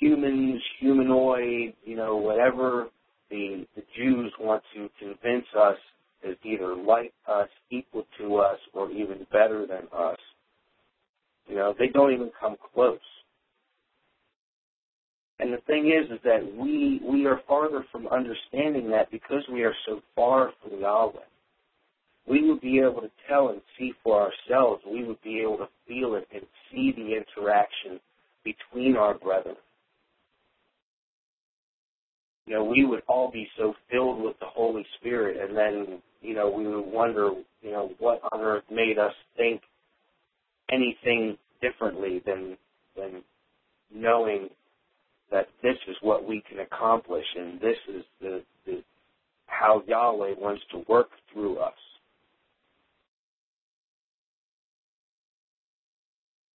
[0.00, 2.88] humans, humanoid, you know, whatever
[3.30, 5.76] the, the Jews want to convince us
[6.22, 10.18] is either like us, equal to us, or even better than us.
[11.46, 12.98] You know, they don't even come close.
[15.38, 19.62] And the thing is, is that we we are farther from understanding that because we
[19.62, 21.20] are so far from Yahweh
[22.28, 24.82] we would be able to tell and see for ourselves.
[24.90, 28.00] We would be able to feel it and see the interaction
[28.44, 29.56] between our brethren.
[32.46, 36.34] you know, we would all be so filled with the Holy Spirit, and then, you
[36.34, 37.30] know, we would wonder,
[37.62, 39.62] you know, what on earth made us think
[40.70, 42.56] anything differently than
[42.96, 43.22] than
[43.92, 44.48] knowing
[45.30, 48.82] that this is what we can accomplish, and this is the, the
[49.46, 51.72] how Yahweh wants to work through us.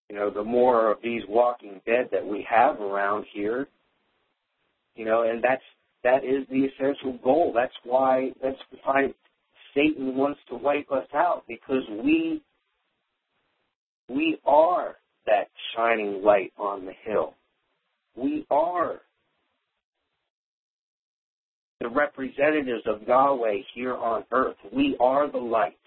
[0.09, 3.67] You know, the more of these walking dead that we have around here,
[4.95, 5.61] you know, and that's
[6.03, 7.53] that is the essential goal.
[7.53, 9.13] That's why that's why
[9.75, 12.41] Satan wants to wipe us out because we
[14.09, 14.95] we are
[15.27, 17.35] that shining light on the hill.
[18.15, 19.01] We are
[21.79, 24.57] the representatives of Yahweh here on earth.
[24.73, 25.77] We are the light.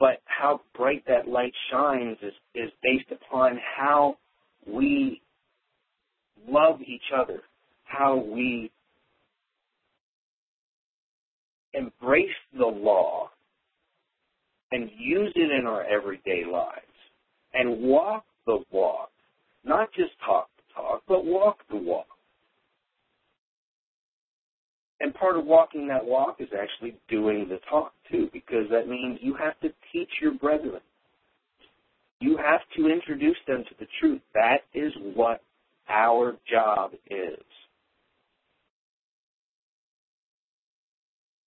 [0.00, 4.16] But how bright that light shines is, is based upon how
[4.66, 5.20] we
[6.48, 7.42] love each other,
[7.84, 8.72] how we
[11.74, 12.28] embrace
[12.58, 13.30] the law
[14.72, 16.80] and use it in our everyday lives
[17.52, 19.10] and walk the walk,
[19.64, 22.06] not just talk the talk, but walk the walk.
[25.00, 29.18] And part of walking that walk is actually doing the talk too, because that means
[29.22, 30.80] you have to teach your brethren.
[32.20, 34.20] You have to introduce them to the truth.
[34.34, 35.40] That is what
[35.88, 37.42] our job is.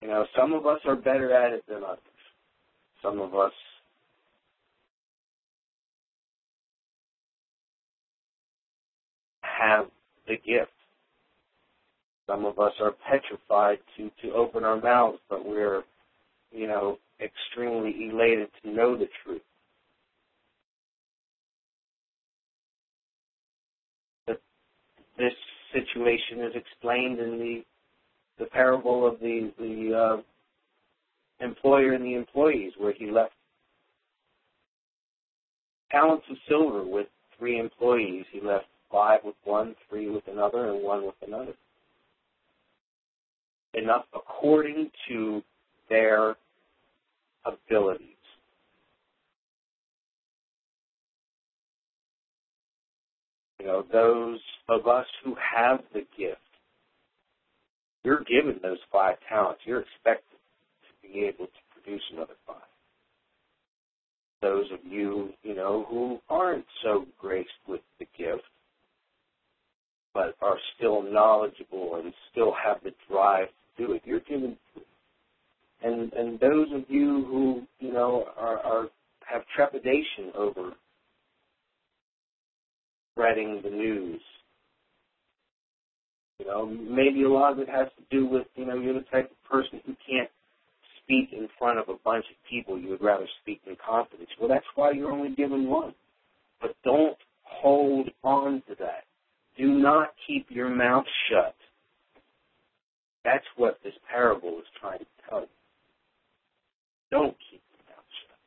[0.01, 1.99] You know, some of us are better at it than others.
[3.01, 3.53] Some of us
[9.41, 9.85] have
[10.27, 10.72] the gift.
[12.27, 15.83] Some of us are petrified to, to open our mouths, but we're,
[16.51, 19.41] you know, extremely elated to know the truth.
[24.25, 24.41] But
[25.17, 25.33] this
[25.73, 27.63] situation is explained in the
[28.39, 33.33] the parable of the the uh, employer and the employees, where he left
[35.91, 37.07] talents of silver with
[37.37, 38.25] three employees.
[38.31, 41.53] He left five with one, three with another, and one with another.
[43.73, 45.41] Enough according to
[45.89, 46.35] their
[47.45, 48.09] abilities.
[53.59, 56.39] You know, those of us who have the gift,
[58.03, 59.61] you're given those five talents.
[59.65, 60.37] You're expected
[60.83, 62.57] to be able to produce another five.
[64.41, 68.43] Those of you, you know, who aren't so graced with the gift,
[70.13, 73.47] but are still knowledgeable and still have the drive
[73.77, 74.57] do it, you're given
[75.83, 78.87] and and those of you who you know are, are
[79.25, 80.71] have trepidation over
[83.11, 84.21] spreading the news.
[86.39, 89.05] You know, maybe a lot of it has to do with you know you're the
[89.11, 90.29] type of person who can't
[91.03, 92.79] speak in front of a bunch of people.
[92.79, 94.29] You would rather speak in confidence.
[94.39, 95.93] Well, that's why you're only given one.
[96.61, 99.03] But don't hold on to that.
[99.57, 101.55] Do not keep your mouth shut.
[103.23, 105.47] That's what this parable is trying to tell you.
[107.11, 108.37] Don't keep your mouth shut.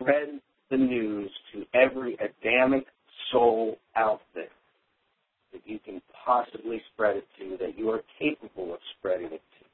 [0.00, 2.86] Spread the news to every Adamic
[3.30, 4.44] soul out there
[5.52, 9.66] that you can possibly spread it to, that you are capable of spreading it to.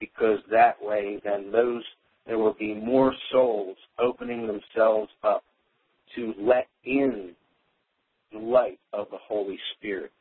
[0.00, 1.82] Because that way, then those,
[2.26, 5.44] there will be more souls opening themselves up
[6.14, 7.32] to let in
[8.32, 10.12] the light of the Holy Spirit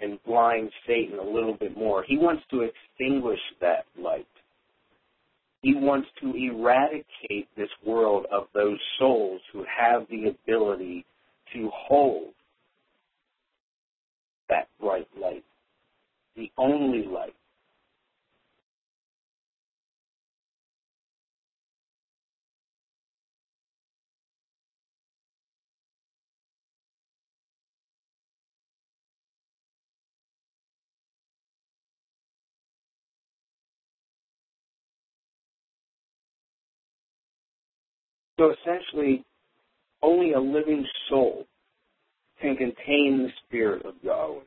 [0.00, 2.04] and blind Satan a little bit more.
[2.06, 4.26] He wants to extinguish that light.
[5.62, 11.04] He wants to eradicate this world of those souls who have the ability
[11.54, 12.32] to hold
[14.48, 15.44] that bright light,
[16.36, 17.34] the only light.
[38.38, 39.24] So essentially,
[40.02, 41.46] only a living soul
[42.40, 44.40] can contain the Spirit of Yahweh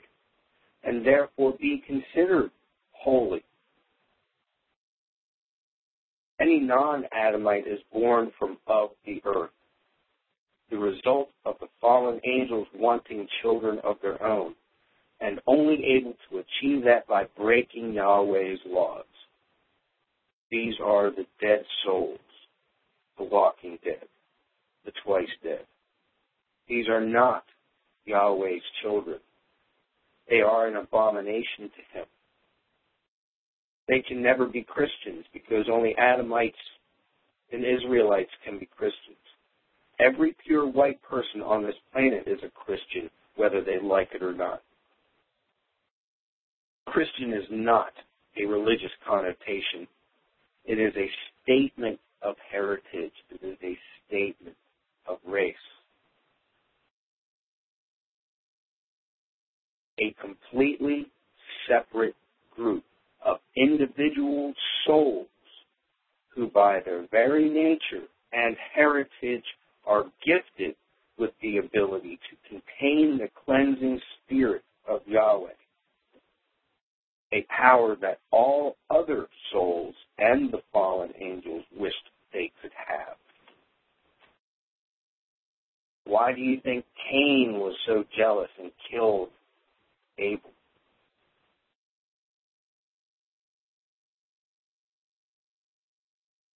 [0.84, 2.52] and therefore be considered
[2.92, 3.44] holy.
[6.40, 9.50] Any non Adamite is born from of the earth,
[10.70, 14.56] the result of the fallen angels wanting children of their own,
[15.20, 19.04] and only able to achieve that by breaking Yahweh's laws.
[20.50, 22.20] These are the dead souls
[23.20, 24.08] the walking dead,
[24.86, 25.66] the twice dead.
[26.68, 27.44] These are not
[28.06, 29.20] Yahweh's children.
[30.30, 32.06] They are an abomination to him.
[33.88, 36.54] They can never be Christians because only Adamites
[37.52, 39.18] and Israelites can be Christians.
[40.00, 44.34] Every pure white person on this planet is a Christian, whether they like it or
[44.34, 44.62] not.
[46.86, 47.92] Christian is not
[48.42, 49.88] a religious connotation.
[50.66, 51.10] It is a
[51.44, 53.14] statement of heritage.
[53.30, 54.56] It is a statement
[55.08, 55.56] of race.
[60.00, 61.08] A completely
[61.68, 62.16] separate
[62.56, 62.84] group
[63.26, 64.54] of individual
[64.86, 65.28] souls
[66.34, 69.44] who by their very nature and heritage
[69.86, 70.76] are gifted
[71.18, 75.59] with the ability to contain the cleansing spirit of Yahweh
[77.32, 81.96] a power that all other souls and the fallen angels wished
[82.34, 83.16] they could have.
[86.06, 89.30] Why do you think Cain was so jealous and killed
[90.18, 90.50] Abel?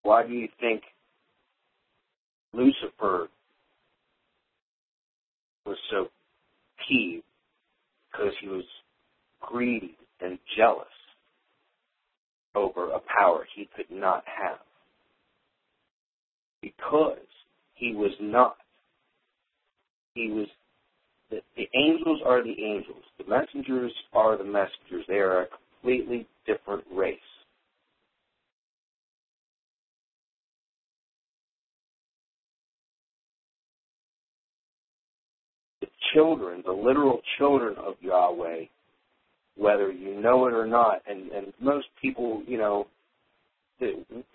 [0.01, 0.81] Why do you think
[2.51, 3.29] Lucifer
[5.65, 6.07] was so
[6.87, 7.23] peeved?
[8.11, 8.65] Because he was
[9.39, 9.95] greedy
[10.57, 10.87] jealous
[12.55, 14.59] over a power he could not have.
[16.61, 17.17] Because
[17.73, 18.55] he was not.
[20.15, 20.47] He was
[21.29, 23.03] the, the angels are the angels.
[23.17, 25.05] The messengers are the messengers.
[25.07, 25.47] They are a
[25.81, 27.17] completely different race.
[35.81, 38.65] The children, the literal children of Yahweh,
[39.55, 41.01] whether you know it or not.
[41.07, 42.87] And, and most people, you know,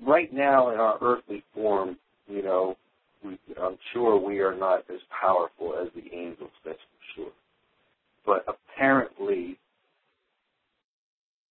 [0.05, 1.97] right now in our earthly form,
[2.27, 2.77] you know,
[3.25, 7.33] we, I'm sure we are not as powerful as the angels, that's for sure.
[8.25, 9.59] But apparently,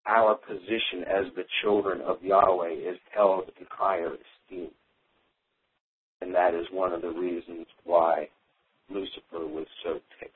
[0.07, 4.71] our position as the children of Yahweh is held in higher esteem.
[6.21, 8.29] And that is one of the reasons why
[8.89, 10.35] Lucifer was so ticked.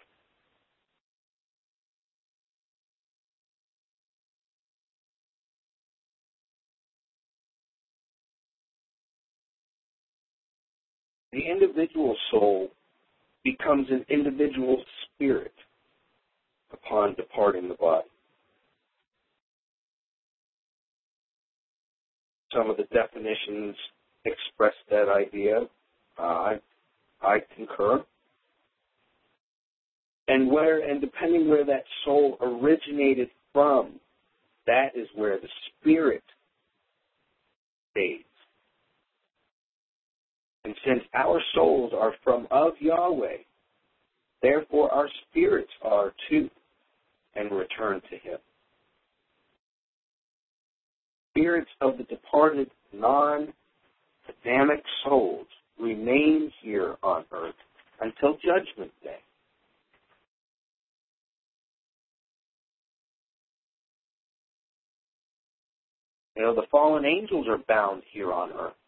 [11.33, 12.69] The individual soul
[13.45, 14.83] becomes an individual
[15.15, 15.55] spirit
[16.73, 18.09] upon departing the body.
[22.53, 23.77] Some of the definitions
[24.25, 25.63] express that idea.
[26.19, 26.61] Uh, I,
[27.23, 28.05] I concur.
[30.29, 34.01] And where and depending where that soul originated from,
[34.67, 35.49] that is where the
[35.81, 36.23] spirit
[37.93, 38.25] stays.
[40.65, 43.39] And since our souls are from of Yahweh,
[44.43, 46.51] therefore our spirits are too,
[47.35, 48.39] and return to Him.
[51.33, 53.53] Spirits of the departed non
[54.29, 55.47] Adamic souls
[55.79, 57.55] remain here on earth
[58.01, 59.19] until Judgment Day.
[66.37, 68.80] You know, the fallen angels are bound here on earth.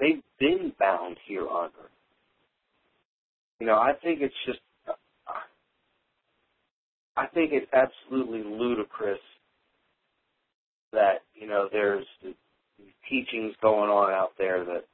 [0.00, 1.90] They've been bound here on earth.
[3.60, 4.60] You know, I think it's just,
[7.16, 9.18] I think it's absolutely ludicrous
[10.92, 12.06] that, you know, there's
[13.10, 14.84] teachings going on out there that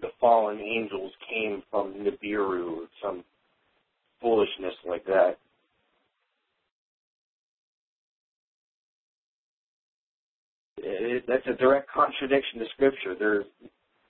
[0.00, 3.24] the fallen angels came from Nibiru or some
[4.20, 5.36] foolishness like that.
[10.86, 13.14] It, that's a direct contradiction to Scripture.
[13.18, 13.46] There's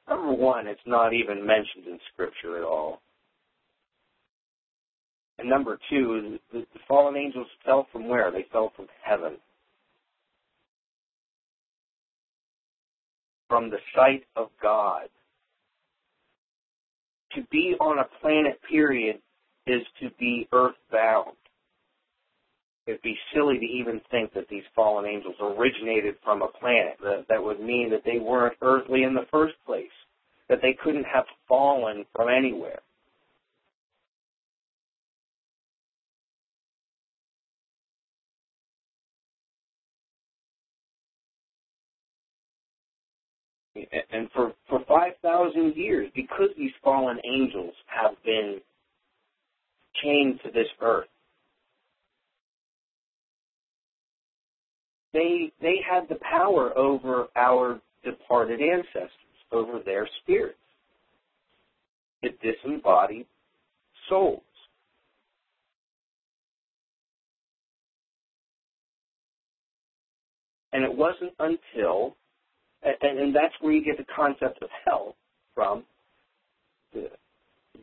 [0.09, 3.01] Number one, it's not even mentioned in Scripture at all.
[5.39, 8.31] And number two, the, the fallen angels fell from where?
[8.31, 9.39] They fell from heaven.
[13.49, 15.09] From the sight of God.
[17.35, 19.21] To be on a planet, period,
[19.67, 21.33] is to be earthbound.
[22.87, 26.97] It'd be silly to even think that these fallen angels originated from a planet.
[27.03, 29.87] That, that would mean that they weren't earthly in the first place,
[30.49, 32.81] that they couldn't have fallen from anywhere.
[44.13, 48.61] And for, for 5,000 years, because these fallen angels have been
[50.03, 51.09] chained to this earth,
[55.15, 59.11] they they had the power over our departed ancestors,
[59.51, 60.59] over their spirits,
[62.23, 63.27] the disembodied
[64.09, 64.43] souls.
[70.73, 72.17] And it wasn't until,
[72.83, 75.15] and, and that's where you get the concept of hell
[75.55, 75.85] from.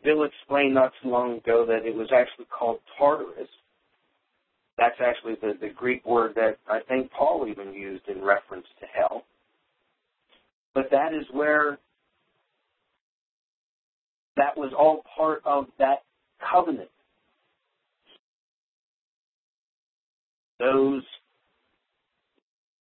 [0.04, 3.48] Bill explained not so long ago that it was actually called Tartarus
[4.78, 8.86] that's actually the, the Greek word that I think Paul even used in reference to
[8.86, 9.24] hell.
[10.74, 11.78] But that is where
[14.36, 16.02] that was all part of that
[16.50, 16.88] covenant.
[20.58, 21.02] Those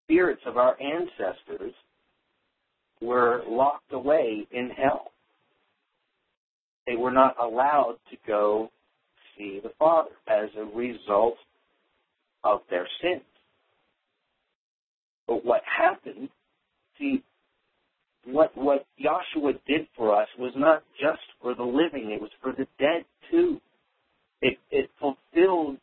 [0.06, 1.74] spirits of our ancestors
[3.02, 5.12] were locked away in hell.
[6.88, 8.70] They were not allowed to go
[9.38, 11.36] see the Father as a result
[12.44, 13.24] of their sins.
[15.28, 16.30] But what happened,
[16.98, 17.24] see,
[18.26, 22.52] what what Yahshua did for us was not just for the living, it was for
[22.52, 23.60] the dead too.
[24.42, 25.78] It it fulfilled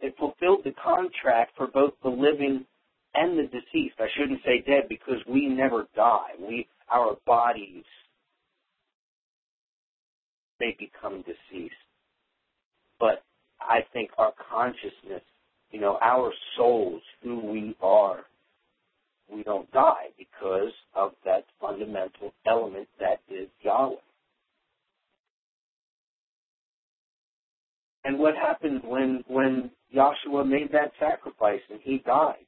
[0.00, 2.66] it fulfilled the contract for both the living
[3.14, 3.96] and the deceased.
[3.98, 6.30] I shouldn't say dead because we never die.
[6.38, 7.84] We our bodies
[10.60, 11.74] may become deceased.
[12.98, 13.22] But
[13.60, 15.22] I think our consciousness,
[15.76, 18.24] you know, our souls, who we are,
[19.30, 23.96] we don't die because of that fundamental element that is Yahweh.
[28.06, 32.46] And what happened when when Yahshua made that sacrifice and he died?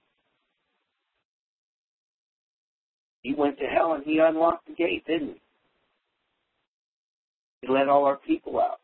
[3.21, 5.41] He went to hell and he unlocked the gate, didn't he?
[7.61, 8.81] He let all our people out.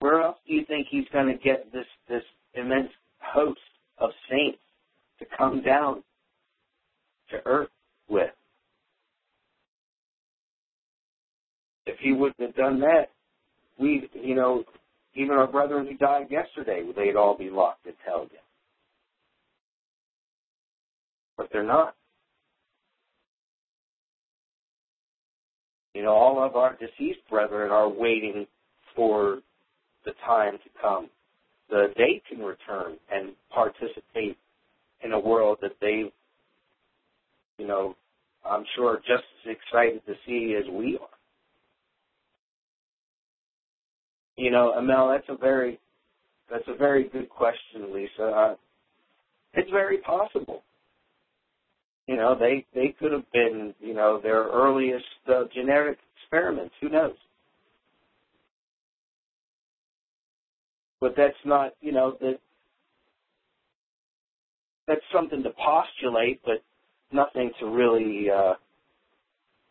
[0.00, 2.24] Where else do you think he's going to get this this
[2.54, 3.60] immense host
[3.98, 4.58] of saints
[5.18, 6.02] to come down
[7.30, 7.68] to earth
[8.08, 8.30] with.
[11.86, 13.10] If he wouldn't have done that,
[13.78, 14.64] we, you know,
[15.14, 18.38] even our brethren who died yesterday, they'd all be locked in hell again.
[21.36, 21.94] But they're not.
[25.94, 28.46] You know, all of our deceased brethren are waiting
[28.96, 29.38] for
[30.04, 31.08] the time to come.
[31.70, 34.36] The they can return and participate
[35.04, 36.12] in a world that they
[37.58, 37.96] you know,
[38.48, 41.08] I'm sure just as excited to see as we are.
[44.36, 45.78] You know, Amel, that's a very
[46.50, 48.24] that's a very good question, Lisa.
[48.24, 48.54] Uh,
[49.54, 50.62] it's very possible.
[52.06, 56.74] You know, they they could have been, you know, their earliest uh, genetic experiments.
[56.80, 57.16] Who knows?
[61.04, 62.38] But that's not, you know, that
[64.86, 66.62] that's something to postulate, but
[67.12, 68.54] nothing to really uh,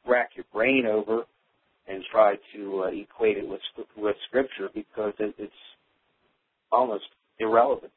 [0.07, 1.23] rack your brain over
[1.87, 3.61] and try to uh, equate it with
[3.97, 5.53] with scripture because it, it's
[6.71, 7.05] almost
[7.39, 7.91] irrelevant.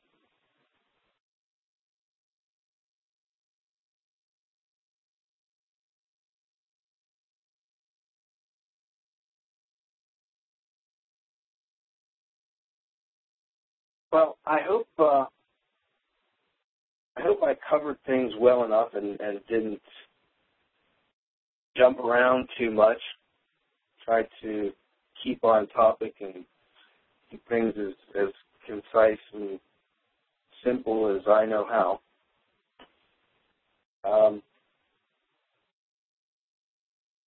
[14.16, 15.26] Well, I hope uh,
[17.18, 19.82] I hope I covered things well enough and, and didn't
[21.76, 22.96] jump around too much.
[24.06, 24.72] Tried to
[25.22, 26.46] keep on topic and
[27.30, 28.28] keep things as, as
[28.66, 29.60] concise and
[30.64, 32.00] simple as I know how.
[34.10, 34.42] Um,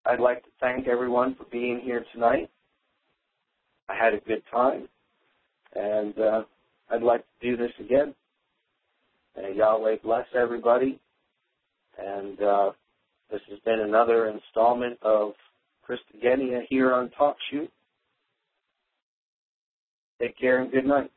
[0.07, 2.49] I'd like to thank everyone for being here tonight.
[3.89, 4.89] I had a good time,
[5.75, 6.41] and uh,
[6.89, 8.13] I'd like to do this again.
[9.35, 10.99] And Yahweh bless everybody.
[11.97, 12.71] And uh,
[13.31, 15.33] this has been another installment of
[15.87, 17.67] Christogenea here on TalkShoe.
[20.21, 21.11] Take care and good night.